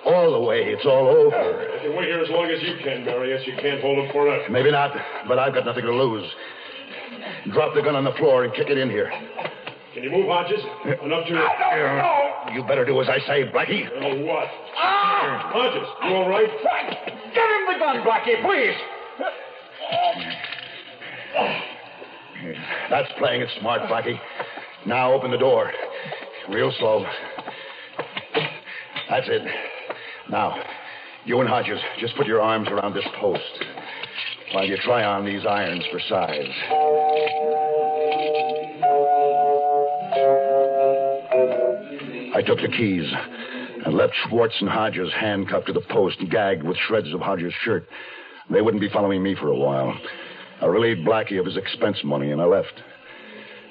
All 0.06 0.32
the 0.32 0.40
way, 0.40 0.64
it's 0.66 0.86
all 0.86 1.08
over. 1.08 1.62
If 1.78 1.84
you 1.84 1.92
wait 1.96 2.08
here 2.08 2.20
as 2.24 2.30
long 2.30 2.50
as 2.50 2.62
you 2.64 2.76
can, 2.84 3.06
Barry. 3.06 3.30
Marius, 3.30 3.46
you 3.46 3.54
can't 3.62 3.82
hold 3.82 4.00
him 4.00 4.12
forever. 4.12 4.44
Maybe 4.50 4.72
not, 4.72 4.92
but 5.28 5.38
I've 5.38 5.54
got 5.54 5.66
nothing 5.66 5.86
to 5.86 5.94
lose. 5.94 6.26
Drop 7.54 7.76
the 7.76 7.82
gun 7.84 7.96
on 7.96 8.04
the 8.04 8.14
floor 8.14 8.44
and 8.44 8.54
kick 8.54 8.70
it 8.70 8.78
in 8.80 8.90
here. 8.90 9.12
Can 9.94 10.04
you 10.04 10.10
move, 10.10 10.26
Hodges? 10.28 10.60
Enough 11.04 11.28
to... 11.28 11.36
Uh, 11.38 12.52
You 12.54 12.64
better 12.64 12.86
do 12.86 13.00
as 13.02 13.10
I 13.10 13.20
say, 13.28 13.44
Blackie. 13.52 13.86
Oh, 14.02 14.26
what? 14.26 14.48
Ah! 14.78 15.52
Hodges, 15.54 15.88
you 16.08 16.16
all 16.16 16.30
right? 16.30 16.50
Frank! 16.64 16.98
Give 17.06 17.44
him 17.44 17.64
the 17.74 17.78
gun, 17.78 18.02
Blackie, 18.02 18.42
please. 18.42 18.74
That's 22.92 23.10
playing 23.18 23.42
it 23.42 23.50
smart, 23.58 23.84
Blackie. 23.84 24.20
Now 24.86 25.14
open 25.14 25.32
the 25.32 25.38
door. 25.38 25.72
Real 26.50 26.74
slow. 26.78 27.06
That's 29.10 29.28
it. 29.30 29.42
Now, 30.30 30.62
you 31.24 31.40
and 31.40 31.48
Hodges, 31.48 31.80
just 32.02 32.18
put 32.18 32.28
your 32.28 32.42
arms 32.42 32.68
around 32.68 32.94
this 32.94 33.08
post 33.18 33.64
while 34.54 34.66
you 34.66 34.76
try 34.84 35.06
on 35.06 35.26
these 35.26 35.46
irons 35.46 35.86
for 35.90 36.02
size. 36.02 36.52
I 42.36 42.42
took 42.46 42.60
the 42.60 42.76
keys 42.78 43.10
and 43.86 43.96
left 43.96 44.14
Schwartz 44.28 44.56
and 44.60 44.70
Hodges 44.70 45.10
handcuffed 45.18 45.68
to 45.68 45.74
the 45.74 45.82
post, 45.90 46.20
and 46.20 46.30
gagged 46.30 46.64
with 46.64 46.76
shreds 46.88 47.14
of 47.14 47.22
Hodges' 47.22 47.54
shirt. 47.64 47.88
They 48.50 48.62
wouldn't 48.62 48.82
be 48.82 48.90
following 48.90 49.24
me 49.24 49.36
for 49.36 49.48
a 49.48 49.56
while. 49.56 49.98
I 50.62 50.68
relieved 50.68 51.08
Blackie 51.08 51.40
of 51.40 51.46
his 51.46 51.58
expense 51.58 51.98
money 52.04 52.32
and 52.32 52.40
I 52.40 52.46
left. 52.46 52.74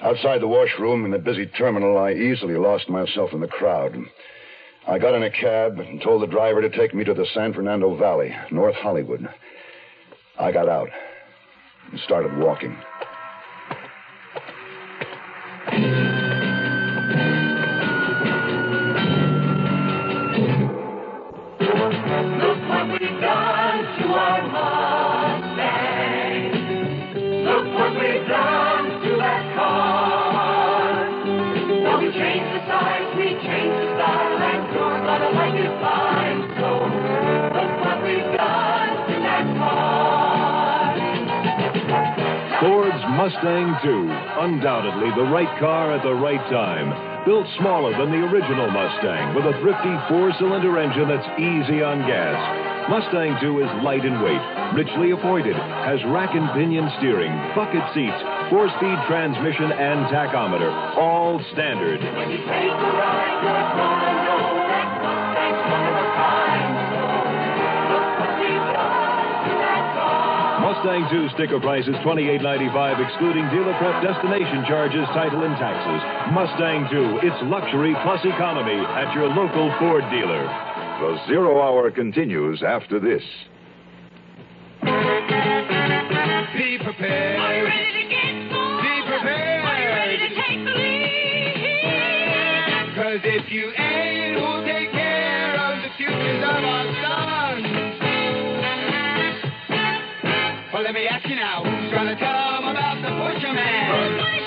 Outside 0.03 0.41
the 0.41 0.49
washroom 0.49 1.05
in 1.05 1.13
the 1.13 1.19
busy 1.19 1.47
terminal, 1.47 1.97
I 1.97 2.13
easily 2.13 2.57
lost 2.57 2.89
myself 2.89 3.33
in 3.33 3.41
the 3.41 3.47
crowd. 3.47 3.97
I 4.89 4.99
got 4.99 5.15
in 5.15 5.23
a 5.23 5.31
cab 5.31 5.79
and 5.79 6.03
told 6.03 6.23
the 6.23 6.27
driver 6.27 6.61
to 6.61 6.71
take 6.71 6.95
me 6.95 7.05
to 7.05 7.15
the 7.15 7.27
San 7.33 7.53
Fernando 7.53 7.97
Valley, 7.97 8.35
North 8.51 8.75
Hollywood. 8.75 9.29
I 10.39 10.51
got 10.51 10.69
out 10.69 10.89
and 11.93 12.01
started 12.01 12.37
walking. 12.39 12.77
Mustang 43.21 43.77
II, 43.85 44.09
undoubtedly 44.49 45.13
the 45.13 45.29
right 45.29 45.53
car 45.61 45.93
at 45.93 46.03
the 46.03 46.15
right 46.15 46.41
time. 46.49 46.89
Built 47.27 47.45
smaller 47.61 47.93
than 47.93 48.09
the 48.09 48.25
original 48.25 48.71
Mustang 48.73 49.37
with 49.37 49.45
a 49.45 49.53
thrifty 49.61 49.93
four-cylinder 50.09 50.81
engine 50.81 51.05
that's 51.05 51.29
easy 51.37 51.85
on 51.85 52.01
gas. 52.09 52.41
Mustang 52.89 53.37
II 53.45 53.61
is 53.61 53.85
light 53.85 54.09
in 54.09 54.25
weight, 54.25 54.41
richly 54.73 55.11
appointed, 55.13 55.53
has 55.53 56.01
rack 56.09 56.33
and 56.33 56.49
pinion 56.57 56.89
steering, 56.97 57.37
bucket 57.53 57.85
seats, 57.93 58.17
four-speed 58.49 58.97
transmission, 59.05 59.69
and 59.69 60.09
tachometer, 60.09 60.73
all 60.97 61.45
standard. 61.53 62.01
Mustang 70.81 71.13
2 71.13 71.29
sticker 71.37 71.61
price 71.61 71.85
is 71.85 71.95
$28.95, 71.97 73.07
excluding 73.07 73.45
dealer 73.51 73.77
prep 73.77 74.03
destination 74.03 74.65
charges, 74.67 75.05
title, 75.13 75.45
and 75.45 75.55
taxes. 75.61 76.01
Mustang 76.33 76.89
2, 76.89 77.21
it's 77.21 77.37
luxury 77.53 77.95
plus 78.03 78.25
economy 78.25 78.81
at 78.97 79.13
your 79.13 79.29
local 79.29 79.71
Ford 79.79 80.05
dealer. 80.11 80.41
The 80.41 81.21
Zero 81.29 81.61
Hour 81.61 81.91
continues 81.91 82.63
after 82.63 82.99
this. 82.99 83.21
Be 84.81 86.79
prepared. 86.81 87.41
Are 87.41 87.57
you 87.59 87.65
ready 87.69 87.93
to 88.01 88.09
get 88.09 88.49
going? 88.49 88.81
Be 88.81 89.05
prepared. 89.05 89.61
Are 89.61 89.81
you 89.85 89.89
ready 90.01 90.17
to 90.17 90.29
take 90.33 90.65
the 90.65 90.73
lead? 90.81 91.77
Cause 92.97 93.21
if 93.23 93.53
you 93.53 93.69
ain't, 93.77 94.41
who'll 94.41 94.65
take 94.65 94.91
care 94.93 95.61
of 95.61 95.83
the 95.83 95.91
futures 95.99 96.41
of 96.41 96.65
our 96.65 96.89
sons? 97.05 97.40
Gonna 102.05 102.17
tell 102.17 102.57
'em 102.57 102.65
about 102.69 103.03
the 103.03 103.11
butcher 103.11 103.53
man? 103.53 104.40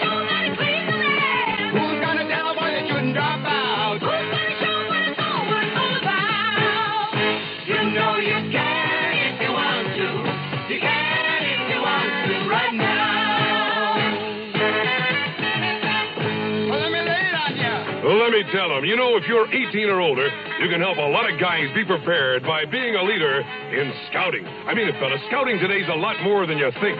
Tell 18.51 18.69
them. 18.69 18.85
You 18.85 18.95
know, 18.95 19.15
if 19.15 19.23
you're 19.27 19.47
18 19.47 19.89
or 19.89 19.99
older, 20.01 20.27
you 20.59 20.69
can 20.69 20.79
help 20.79 20.97
a 20.97 21.09
lot 21.09 21.31
of 21.31 21.39
guys 21.39 21.73
be 21.73 21.85
prepared 21.85 22.43
by 22.43 22.65
being 22.65 22.95
a 22.95 23.03
leader 23.03 23.39
in 23.39 23.93
scouting. 24.09 24.45
I 24.45 24.73
mean 24.73 24.91
fella. 24.99 25.17
Scouting 25.27 25.59
today's 25.59 25.87
a 25.89 25.95
lot 25.95 26.21
more 26.23 26.45
than 26.45 26.57
you 26.57 26.71
think. 26.81 26.97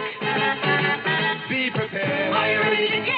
Be 1.48 1.70
prepared. 1.70 3.13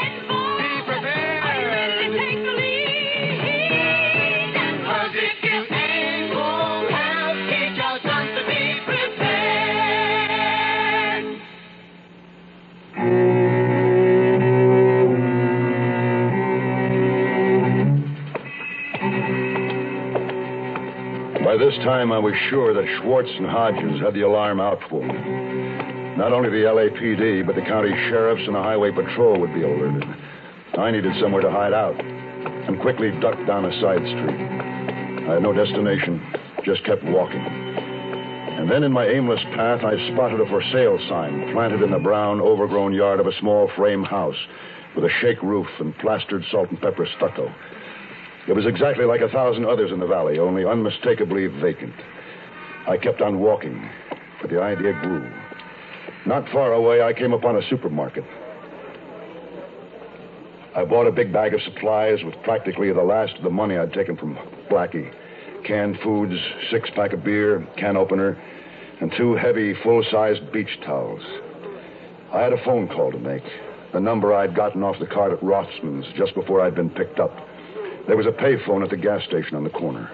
Time, 21.87 22.11
I 22.11 22.19
was 22.19 22.35
sure 22.51 22.75
that 22.75 22.85
Schwartz 22.99 23.31
and 23.39 23.47
Hodges 23.47 24.01
had 24.01 24.13
the 24.13 24.23
alarm 24.23 24.59
out 24.59 24.81
for 24.91 25.07
me. 25.07 25.15
Not 26.19 26.33
only 26.33 26.51
the 26.51 26.67
LAPD, 26.67 27.47
but 27.47 27.55
the 27.55 27.63
county 27.63 27.91
sheriffs 28.11 28.43
and 28.45 28.57
the 28.57 28.63
highway 28.63 28.91
patrol 28.91 29.39
would 29.39 29.55
be 29.55 29.63
alerted. 29.63 30.03
I 30.77 30.91
needed 30.91 31.13
somewhere 31.21 31.43
to 31.43 31.51
hide 31.51 31.73
out 31.73 31.95
and 32.03 32.81
quickly 32.81 33.13
ducked 33.21 33.47
down 33.47 33.67
a 33.67 33.81
side 33.81 34.03
street. 34.03 35.31
I 35.31 35.35
had 35.35 35.43
no 35.43 35.53
destination, 35.53 36.21
just 36.65 36.83
kept 36.83 37.05
walking. 37.05 37.47
And 37.47 38.69
then 38.69 38.83
in 38.83 38.91
my 38.91 39.07
aimless 39.07 39.43
path, 39.55 39.85
I 39.85 39.95
spotted 40.13 40.41
a 40.41 40.47
for 40.47 40.63
sale 40.73 40.99
sign 41.09 41.53
planted 41.53 41.83
in 41.83 41.93
the 41.93 42.01
brown, 42.01 42.41
overgrown 42.41 42.95
yard 42.95 43.21
of 43.21 43.29
a 43.29 43.39
small 43.39 43.71
frame 43.77 44.03
house 44.03 44.43
with 44.97 45.05
a 45.05 45.11
shake 45.21 45.41
roof 45.41 45.69
and 45.79 45.97
plastered 45.99 46.45
salt 46.51 46.69
and 46.69 46.81
pepper 46.81 47.07
stucco. 47.17 47.55
It 48.49 48.55
was 48.55 48.67
exactly 48.67 49.05
like 49.05 49.23
a 49.23 49.29
thousand 49.29 49.67
others 49.67 49.91
in 49.91 49.99
the 49.99 50.07
valley, 50.07 50.39
only 50.39 50.65
unmistakably 50.65 51.49
vacant. 51.49 51.95
I 52.87 52.97
kept 52.97 53.21
on 53.21 53.41
walking, 53.41 53.89
but 54.41 54.51
the 54.51 54.63
idea 54.63 54.93
grew. 55.03 55.29
Not 56.27 56.49
far 56.51 56.73
away, 56.73 57.03
I 57.03 57.13
came 57.13 57.33
upon 57.33 57.57
a 57.57 57.69
supermarket. 57.69 58.25
I 60.77 60.85
bought 60.85 61.07
a 61.07 61.13
big 61.13 61.33
bag 61.33 61.55
of 61.55 61.63
supplies 61.63 62.23
with 62.23 62.35
practically 62.45 62.93
the 62.93 63.03
last 63.03 63.37
of 63.37 63.43
the 63.43 63.51
money 63.51 63.77
I'd 63.77 63.93
taken 63.93 64.17
from 64.17 64.37
Blackie. 64.71 65.13
Canned 65.65 65.99
foods, 66.05 66.39
six 66.71 66.89
pack 66.95 67.13
of 67.13 67.25
beer, 67.25 67.67
can 67.77 67.97
opener, 67.97 68.41
and 69.01 69.13
two 69.17 69.35
heavy, 69.35 69.75
full-sized 69.83 70.53
beach 70.53 70.79
towels. 70.85 71.23
I 72.33 72.43
had 72.43 72.53
a 72.53 72.65
phone 72.65 72.87
call 72.87 73.11
to 73.11 73.19
make. 73.19 73.43
The 73.93 74.01
number 74.01 74.35
I'd 74.35 74.55
gotten 74.55 74.85
off 74.85 74.99
the 75.01 75.07
card 75.07 75.33
at 75.33 75.43
Rothman's 75.43 76.07
just 76.17 76.35
before 76.35 76.61
I'd 76.61 76.75
been 76.75 76.91
picked 76.91 77.19
up. 77.19 77.35
There 78.07 78.17
was 78.17 78.27
a 78.27 78.31
payphone 78.31 78.85
at 78.85 78.91
the 78.91 78.97
gas 78.97 79.25
station 79.25 79.57
on 79.57 79.65
the 79.65 79.71
corner. 79.71 80.09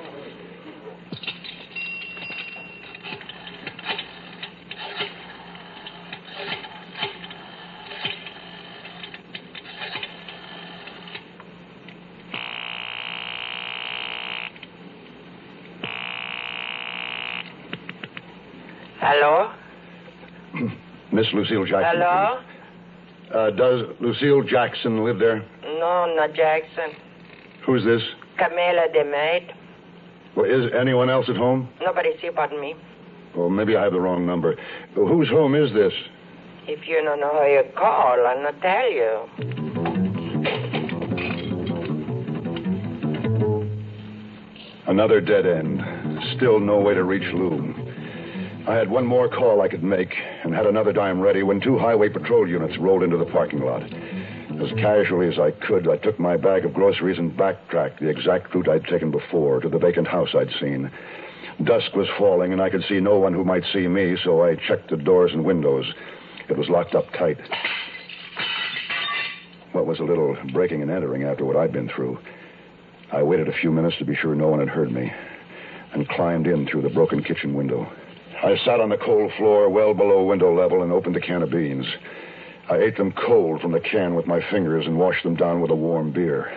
Hello? 19.00 19.52
Miss 21.12 21.26
Lucille 21.35 21.66
Jackson. 21.66 22.00
Hello? 22.00 22.40
Uh, 23.35 23.50
does 23.50 23.83
Lucille 24.00 24.42
Jackson 24.42 25.05
live 25.05 25.18
there? 25.18 25.44
No, 25.62 26.14
not 26.16 26.33
Jackson. 26.33 26.96
Who's 27.72 27.85
this? 27.85 28.02
Camila 28.38 28.92
de 28.92 29.02
Maid. 29.02 29.54
Well, 30.37 30.44
is 30.44 30.70
anyone 30.78 31.08
else 31.08 31.24
at 31.30 31.37
home? 31.37 31.70
Nobody 31.80 32.11
see 32.20 32.28
but 32.28 32.50
me. 32.50 32.74
Well, 33.35 33.48
maybe 33.48 33.76
I 33.76 33.85
have 33.85 33.92
the 33.94 34.00
wrong 34.00 34.26
number. 34.26 34.56
Whose 34.94 35.30
home 35.30 35.54
is 35.54 35.72
this? 35.72 35.94
If 36.68 36.87
you 36.87 37.02
don't 37.02 37.18
know 37.18 37.30
who 37.30 37.46
you 37.46 37.62
call, 37.74 38.26
I'll 38.26 38.42
not 38.42 38.61
tell 38.61 38.92
you. 38.92 39.26
Another 44.87 45.22
dead 45.22 45.46
end. 45.46 45.80
Still 46.37 46.61
no 46.61 46.78
way 46.78 46.92
to 46.92 47.04
reach 47.04 47.32
Lou. 47.32 47.74
I 48.68 48.74
had 48.74 48.90
one 48.90 49.06
more 49.06 49.30
call 49.30 49.62
I 49.62 49.68
could 49.68 49.82
make 49.82 50.14
and 50.44 50.54
had 50.54 50.66
another 50.66 50.92
dime 50.92 51.22
ready 51.22 51.42
when 51.42 51.58
two 51.58 51.78
highway 51.78 52.11
patrol 52.11 52.46
units 52.46 52.76
rolled 52.76 53.02
into 53.02 53.16
the 53.16 53.24
parking 53.24 53.61
lot. 53.61 53.82
As 54.60 54.70
casually 54.72 55.28
as 55.28 55.38
I 55.38 55.50
could, 55.50 55.88
I 55.88 55.96
took 55.96 56.18
my 56.18 56.36
bag 56.36 56.64
of 56.64 56.74
groceries 56.74 57.18
and 57.18 57.36
backtracked 57.36 58.00
the 58.00 58.08
exact 58.08 58.54
route 58.54 58.68
I'd 58.68 58.84
taken 58.84 59.10
before 59.10 59.60
to 59.60 59.68
the 59.68 59.78
vacant 59.78 60.06
house 60.06 60.34
I'd 60.34 60.52
seen. 60.60 60.90
Dusk 61.64 61.94
was 61.94 62.08
falling, 62.18 62.52
and 62.52 62.60
I 62.60 62.70
could 62.70 62.84
see 62.88 63.00
no 63.00 63.18
one 63.18 63.34
who 63.34 63.44
might 63.44 63.64
see 63.72 63.88
me, 63.88 64.16
so 64.22 64.42
I 64.42 64.56
checked 64.56 64.90
the 64.90 64.96
doors 64.96 65.32
and 65.32 65.44
windows. 65.44 65.92
It 66.48 66.56
was 66.56 66.68
locked 66.68 66.94
up 66.94 67.10
tight. 67.12 67.38
What 69.72 69.86
was 69.86 70.00
a 70.00 70.04
little 70.04 70.36
breaking 70.52 70.82
and 70.82 70.90
entering 70.90 71.22
after 71.24 71.44
what 71.44 71.56
I'd 71.56 71.72
been 71.72 71.88
through. 71.88 72.18
I 73.10 73.22
waited 73.22 73.48
a 73.48 73.52
few 73.52 73.70
minutes 73.70 73.96
to 73.98 74.04
be 74.04 74.14
sure 74.14 74.34
no 74.34 74.48
one 74.48 74.60
had 74.60 74.68
heard 74.68 74.90
me 74.90 75.12
and 75.92 76.08
climbed 76.08 76.46
in 76.46 76.66
through 76.66 76.82
the 76.82 76.90
broken 76.90 77.22
kitchen 77.22 77.54
window. 77.54 77.90
I 78.42 78.56
sat 78.64 78.80
on 78.80 78.88
the 78.88 78.96
cold 78.96 79.32
floor 79.36 79.68
well 79.68 79.94
below 79.94 80.24
window 80.24 80.54
level 80.54 80.82
and 80.82 80.92
opened 80.92 81.16
a 81.16 81.20
can 81.20 81.42
of 81.42 81.50
beans. 81.50 81.86
I 82.68 82.77
ate 82.77 82.96
them 82.96 83.12
cold 83.12 83.61
from 83.61 83.72
the 83.72 83.81
can 83.81 84.14
with 84.14 84.27
my 84.27 84.40
fingers 84.51 84.87
and 84.87 84.98
washed 84.98 85.25
them 85.25 85.37
down 85.37 85.61
with 85.61 85.70
a 85.70 85.75
warm 85.75 86.12
beer. 86.12 86.53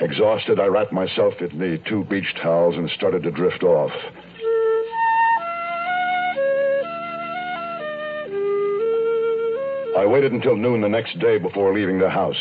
Exhausted, 0.00 0.60
I 0.60 0.66
wrapped 0.66 0.92
myself 0.92 1.34
in 1.40 1.58
the 1.58 1.78
two 1.88 2.04
beach 2.04 2.34
towels 2.42 2.76
and 2.76 2.90
started 2.90 3.22
to 3.22 3.30
drift 3.30 3.62
off. 3.62 3.92
I 9.96 10.04
waited 10.04 10.32
until 10.32 10.56
noon 10.56 10.82
the 10.82 10.88
next 10.88 11.18
day 11.18 11.38
before 11.38 11.72
leaving 11.72 11.98
the 11.98 12.10
house. 12.10 12.36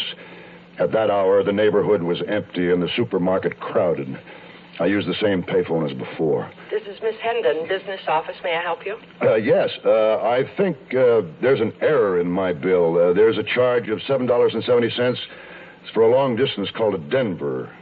At 0.78 0.92
that 0.92 1.10
hour, 1.10 1.42
the 1.44 1.54
neighborhood 1.54 2.04
was 2.04 2.22
empty 2.28 2.72
and 2.72 2.84
the 2.84 2.90
supermarket 2.98 3.60
crowded. 3.62 4.20
I 4.80 4.88
used 4.88 5.08
the 5.08 5.16
same 5.22 5.42
payphone 5.42 5.90
as 5.90 5.98
before. 5.98 6.52
This 6.70 6.84
is 6.84 7.02
Miss 7.02 7.16
Hendon, 7.22 7.68
business 7.68 8.02
office. 8.08 8.36
May 8.44 8.56
I 8.56 8.62
help 8.62 8.86
you? 8.86 8.98
Uh, 9.22 9.36
yes, 9.36 9.70
uh, 9.86 10.18
I 10.18 10.44
think 10.58 10.76
uh, 10.94 11.22
there's 11.42 11.62
an 11.62 11.74
error 11.82 12.20
in 12.20 12.30
my 12.30 12.52
bill. 12.52 12.98
Uh, 12.98 13.14
there's 13.14 13.38
a 13.38 13.44
charge 13.44 13.88
of 13.88 14.00
$7.70. 14.00 15.10
It's 15.10 15.20
for 15.94 16.02
a 16.04 16.12
long 16.12 16.36
distance 16.36 16.70
call 16.76 16.92
to 16.92 16.98
Denver. 16.98 17.74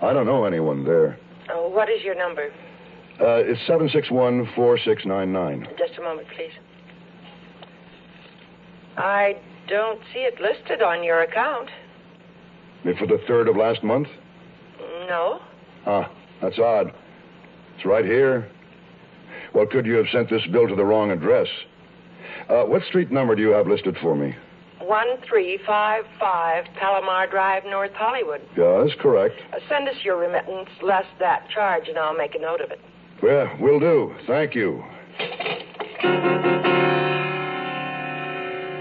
I 0.00 0.12
don't 0.14 0.26
know 0.26 0.44
anyone 0.44 0.84
there. 0.84 1.18
Oh, 1.50 1.68
what 1.68 1.90
is 1.90 2.02
your 2.02 2.14
number? 2.14 2.50
Uh, 3.20 3.42
it's 3.44 3.60
761 3.66 4.48
4699. 4.54 5.76
Just 5.76 5.98
a 5.98 6.02
moment, 6.02 6.28
please. 6.34 6.52
I 8.96 9.36
don't 9.68 10.00
see 10.14 10.20
it 10.20 10.40
listed 10.40 10.82
on 10.82 11.04
your 11.04 11.22
account. 11.22 11.68
For 12.82 13.06
the 13.06 13.20
third 13.26 13.48
of 13.48 13.56
last 13.56 13.82
month? 13.82 14.08
No. 15.08 15.40
Ah, 15.84 16.10
that's 16.40 16.58
odd. 16.58 16.92
It's 17.76 17.84
right 17.84 18.04
here. 18.04 18.50
Well, 19.54 19.66
could 19.66 19.86
you 19.86 19.94
have 19.94 20.06
sent 20.12 20.30
this 20.30 20.42
bill 20.52 20.68
to 20.68 20.76
the 20.76 20.84
wrong 20.84 21.10
address? 21.10 21.48
Uh, 22.48 22.64
what 22.64 22.82
street 22.84 23.10
number 23.10 23.34
do 23.34 23.42
you 23.42 23.50
have 23.50 23.66
listed 23.66 23.96
for 24.00 24.14
me? 24.14 24.34
1355 24.80 26.64
Palomar 26.78 27.26
Drive, 27.26 27.64
North 27.64 27.92
Hollywood. 27.94 28.40
Yeah, 28.56 28.84
that's 28.84 28.98
correct. 29.00 29.34
Uh, 29.52 29.58
send 29.68 29.88
us 29.88 29.96
your 30.02 30.16
remittance 30.16 30.70
less 30.82 31.04
that 31.18 31.48
charge, 31.50 31.88
and 31.88 31.98
I'll 31.98 32.16
make 32.16 32.34
a 32.34 32.38
note 32.38 32.60
of 32.60 32.70
it. 32.70 32.80
Well, 33.22 33.50
will 33.60 33.80
do. 33.80 34.14
Thank 34.26 34.54
you. 34.54 34.82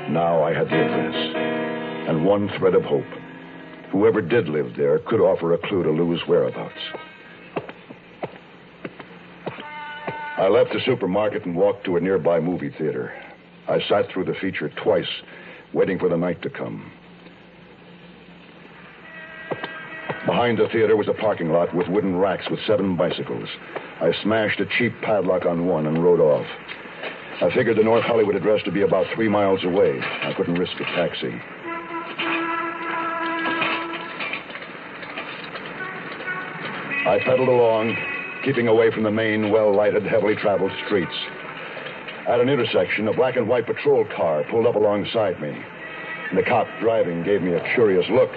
Now 0.10 0.44
I 0.44 0.54
had 0.54 0.68
the 0.68 0.76
address 0.76 1.36
and 2.08 2.26
one 2.26 2.50
thread 2.58 2.76
of 2.76 2.84
hope. 2.84 3.04
Whoever 3.92 4.22
did 4.22 4.48
live 4.48 4.76
there 4.78 5.00
could 5.00 5.20
offer 5.20 5.54
a 5.54 5.58
clue 5.58 5.84
to 5.84 5.92
Lou's 5.92 6.22
whereabouts. 6.28 6.80
I 10.38 10.50
left 10.50 10.72
the 10.72 10.80
supermarket 10.86 11.46
and 11.46 11.56
walked 11.56 11.84
to 11.86 11.98
a 11.98 12.00
nearby 12.00 12.40
movie 12.40 12.70
theater. 12.70 13.12
I 13.68 13.82
sat 13.90 14.12
through 14.12 14.26
the 14.26 14.36
feature 14.36 14.70
twice, 14.70 15.10
waiting 15.74 15.98
for 15.98 16.10
the 16.10 16.16
night 16.16 16.44
to 16.44 16.50
come. 16.52 16.92
Behind 20.28 20.60
the 20.60 20.68
theater 20.72 20.96
was 20.96 21.08
a 21.08 21.14
parking 21.14 21.50
lot 21.50 21.74
with 21.74 21.88
wooden 21.88 22.16
racks 22.18 22.52
with 22.52 22.60
seven 22.68 22.96
bicycles. 22.96 23.50
I 24.00 24.12
smashed 24.22 24.60
a 24.60 24.68
cheap 24.78 24.94
padlock 25.02 25.46
on 25.46 25.66
one 25.66 25.88
and 25.88 26.04
rode 26.04 26.20
off. 26.20 26.46
I 27.42 27.50
figured 27.56 27.78
the 27.78 27.84
North 27.84 28.04
Hollywood 28.04 28.36
address 28.36 28.62
to 28.66 28.72
be 28.72 28.84
about 28.84 29.08
three 29.16 29.30
miles 29.30 29.64
away. 29.64 30.00
I 30.00 30.34
couldn't 30.38 30.60
risk 30.60 30.74
a 30.80 30.84
taxi. 30.84 31.34
I 37.08 37.20
pedaled 37.26 37.50
along, 37.50 37.96
keeping 38.48 38.70
away 38.70 38.90
from 38.92 39.04
the 39.04 39.12
main, 39.12 39.52
well 39.52 39.76
lighted, 39.76 40.04
heavily 40.04 40.34
traveled 40.34 40.72
streets. 40.86 41.12
At 42.30 42.40
an 42.40 42.48
intersection, 42.48 43.10
a 43.10 43.14
black 43.14 43.36
and 43.36 43.46
white 43.46 43.66
patrol 43.66 44.06
car 44.16 44.46
pulled 44.50 44.66
up 44.66 44.76
alongside 44.76 45.42
me. 45.42 45.54
The 46.34 46.44
cop 46.44 46.66
driving 46.80 47.24
gave 47.24 47.42
me 47.42 47.56
a 47.56 47.74
curious 47.76 48.06
look. 48.10 48.30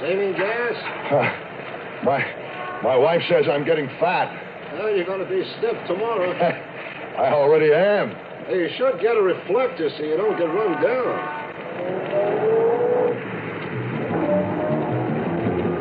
Saving 0.00 0.32
gas? 0.32 0.72
Huh. 1.12 1.28
My, 2.04 2.24
my 2.82 2.96
wife 2.96 3.20
says 3.28 3.44
I'm 3.52 3.66
getting 3.66 3.86
fat. 4.00 4.32
Well, 4.72 4.88
you're 4.88 5.04
going 5.04 5.20
to 5.20 5.28
be 5.28 5.44
stiff 5.58 5.76
tomorrow. 5.86 6.32
I 7.18 7.34
already 7.34 7.70
am. 7.70 8.16
Hey, 8.46 8.60
you 8.62 8.70
should 8.78 8.98
get 9.02 9.14
a 9.14 9.22
reflector 9.22 9.90
so 9.94 10.04
you 10.04 10.16
don't 10.16 10.38
get 10.38 10.46
run 10.46 10.82
down. 10.82 11.52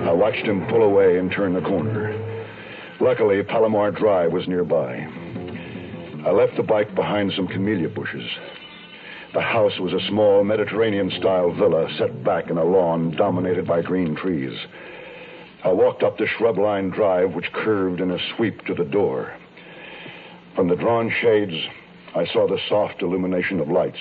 I 0.09 0.11
watched 0.11 0.45
him 0.45 0.67
pull 0.67 0.83
away 0.83 1.17
and 1.17 1.31
turn 1.31 1.53
the 1.53 1.61
corner. 1.61 2.20
Luckily, 3.01 3.41
Palomar 3.41 3.89
Drive 3.89 4.31
was 4.31 4.47
nearby. 4.47 5.07
I 6.23 6.29
left 6.29 6.55
the 6.55 6.61
bike 6.61 6.93
behind 6.93 7.33
some 7.35 7.47
camellia 7.47 7.89
bushes. 7.89 8.29
The 9.33 9.41
house 9.41 9.79
was 9.79 9.91
a 9.91 10.07
small 10.07 10.43
Mediterranean 10.43 11.09
style 11.17 11.51
villa 11.51 11.87
set 11.97 12.23
back 12.23 12.51
in 12.51 12.59
a 12.59 12.63
lawn 12.63 13.15
dominated 13.17 13.65
by 13.65 13.81
green 13.81 14.15
trees. 14.15 14.55
I 15.63 15.71
walked 15.71 16.03
up 16.03 16.19
the 16.19 16.27
shrub 16.27 16.59
lined 16.59 16.93
drive 16.93 17.33
which 17.33 17.51
curved 17.53 18.01
in 18.01 18.11
a 18.11 18.19
sweep 18.35 18.63
to 18.65 18.75
the 18.75 18.85
door. 18.85 19.33
From 20.55 20.67
the 20.67 20.75
drawn 20.75 21.11
shades, 21.23 21.55
I 22.13 22.27
saw 22.27 22.47
the 22.47 22.59
soft 22.69 23.01
illumination 23.01 23.59
of 23.59 23.67
lights. 23.67 23.97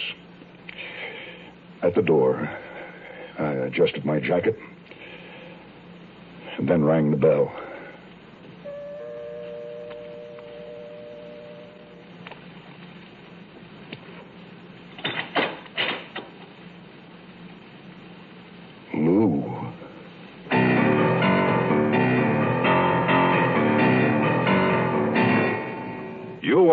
At 1.82 1.94
the 1.94 2.02
door, 2.02 2.54
I 3.38 3.52
adjusted 3.52 4.04
my 4.04 4.20
jacket 4.20 4.58
and 6.58 6.68
then 6.68 6.84
rang 6.84 7.10
the 7.10 7.16
bell. 7.16 7.50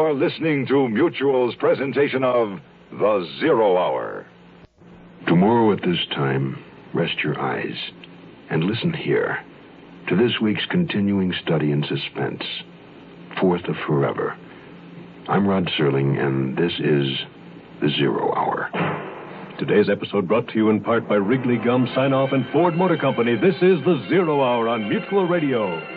Are 0.08 0.14
listening 0.14 0.66
to 0.68 0.88
Mutual's 0.88 1.54
presentation 1.56 2.24
of 2.24 2.62
The 2.92 3.30
Zero 3.42 3.76
Hour. 3.76 4.26
Tomorrow 5.28 5.74
at 5.74 5.82
this 5.82 6.00
time, 6.16 6.64
rest 6.94 7.18
your 7.22 7.38
eyes 7.38 7.76
and 8.50 8.64
listen 8.64 8.94
here 8.94 9.44
to 10.08 10.16
this 10.16 10.40
week's 10.42 10.66
continuing 10.70 11.34
study 11.44 11.74
in 11.74 11.84
suspense, 11.84 12.42
Fourth 13.42 13.66
of 13.66 13.76
Forever. 13.86 14.38
I'm 15.28 15.46
Rod 15.46 15.70
Serling, 15.78 16.18
and 16.26 16.58
this 16.58 16.72
is 16.80 17.10
The 17.82 17.90
Zero 17.90 18.34
Hour. 18.34 18.70
Today's 19.60 19.90
episode 19.90 20.26
brought 20.26 20.48
to 20.48 20.56
you 20.56 20.70
in 20.70 20.80
part 20.80 21.10
by 21.10 21.16
Wrigley 21.16 21.58
Gum 21.58 21.86
Sine-Off 21.94 22.32
and 22.32 22.46
Ford 22.54 22.78
Motor 22.78 22.98
Company. 22.98 23.36
This 23.36 23.56
is 23.56 23.84
the 23.84 24.06
Zero 24.08 24.42
Hour 24.42 24.70
on 24.70 24.88
Mutual 24.88 25.28
Radio. 25.28 25.97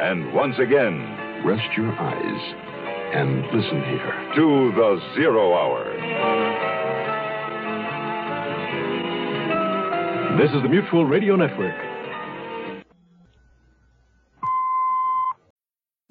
and 0.00 0.32
once 0.32 0.56
again, 0.58 1.44
rest 1.44 1.76
your 1.76 1.90
eyes 1.98 2.54
and 3.14 3.42
listen 3.46 3.82
here 3.84 4.32
to 4.36 4.72
the 4.76 5.00
Zero 5.16 5.54
Hour. 5.54 5.84
This 10.38 10.50
is 10.52 10.62
the 10.62 10.68
Mutual 10.68 11.04
Radio 11.04 11.34
Network. 11.34 11.87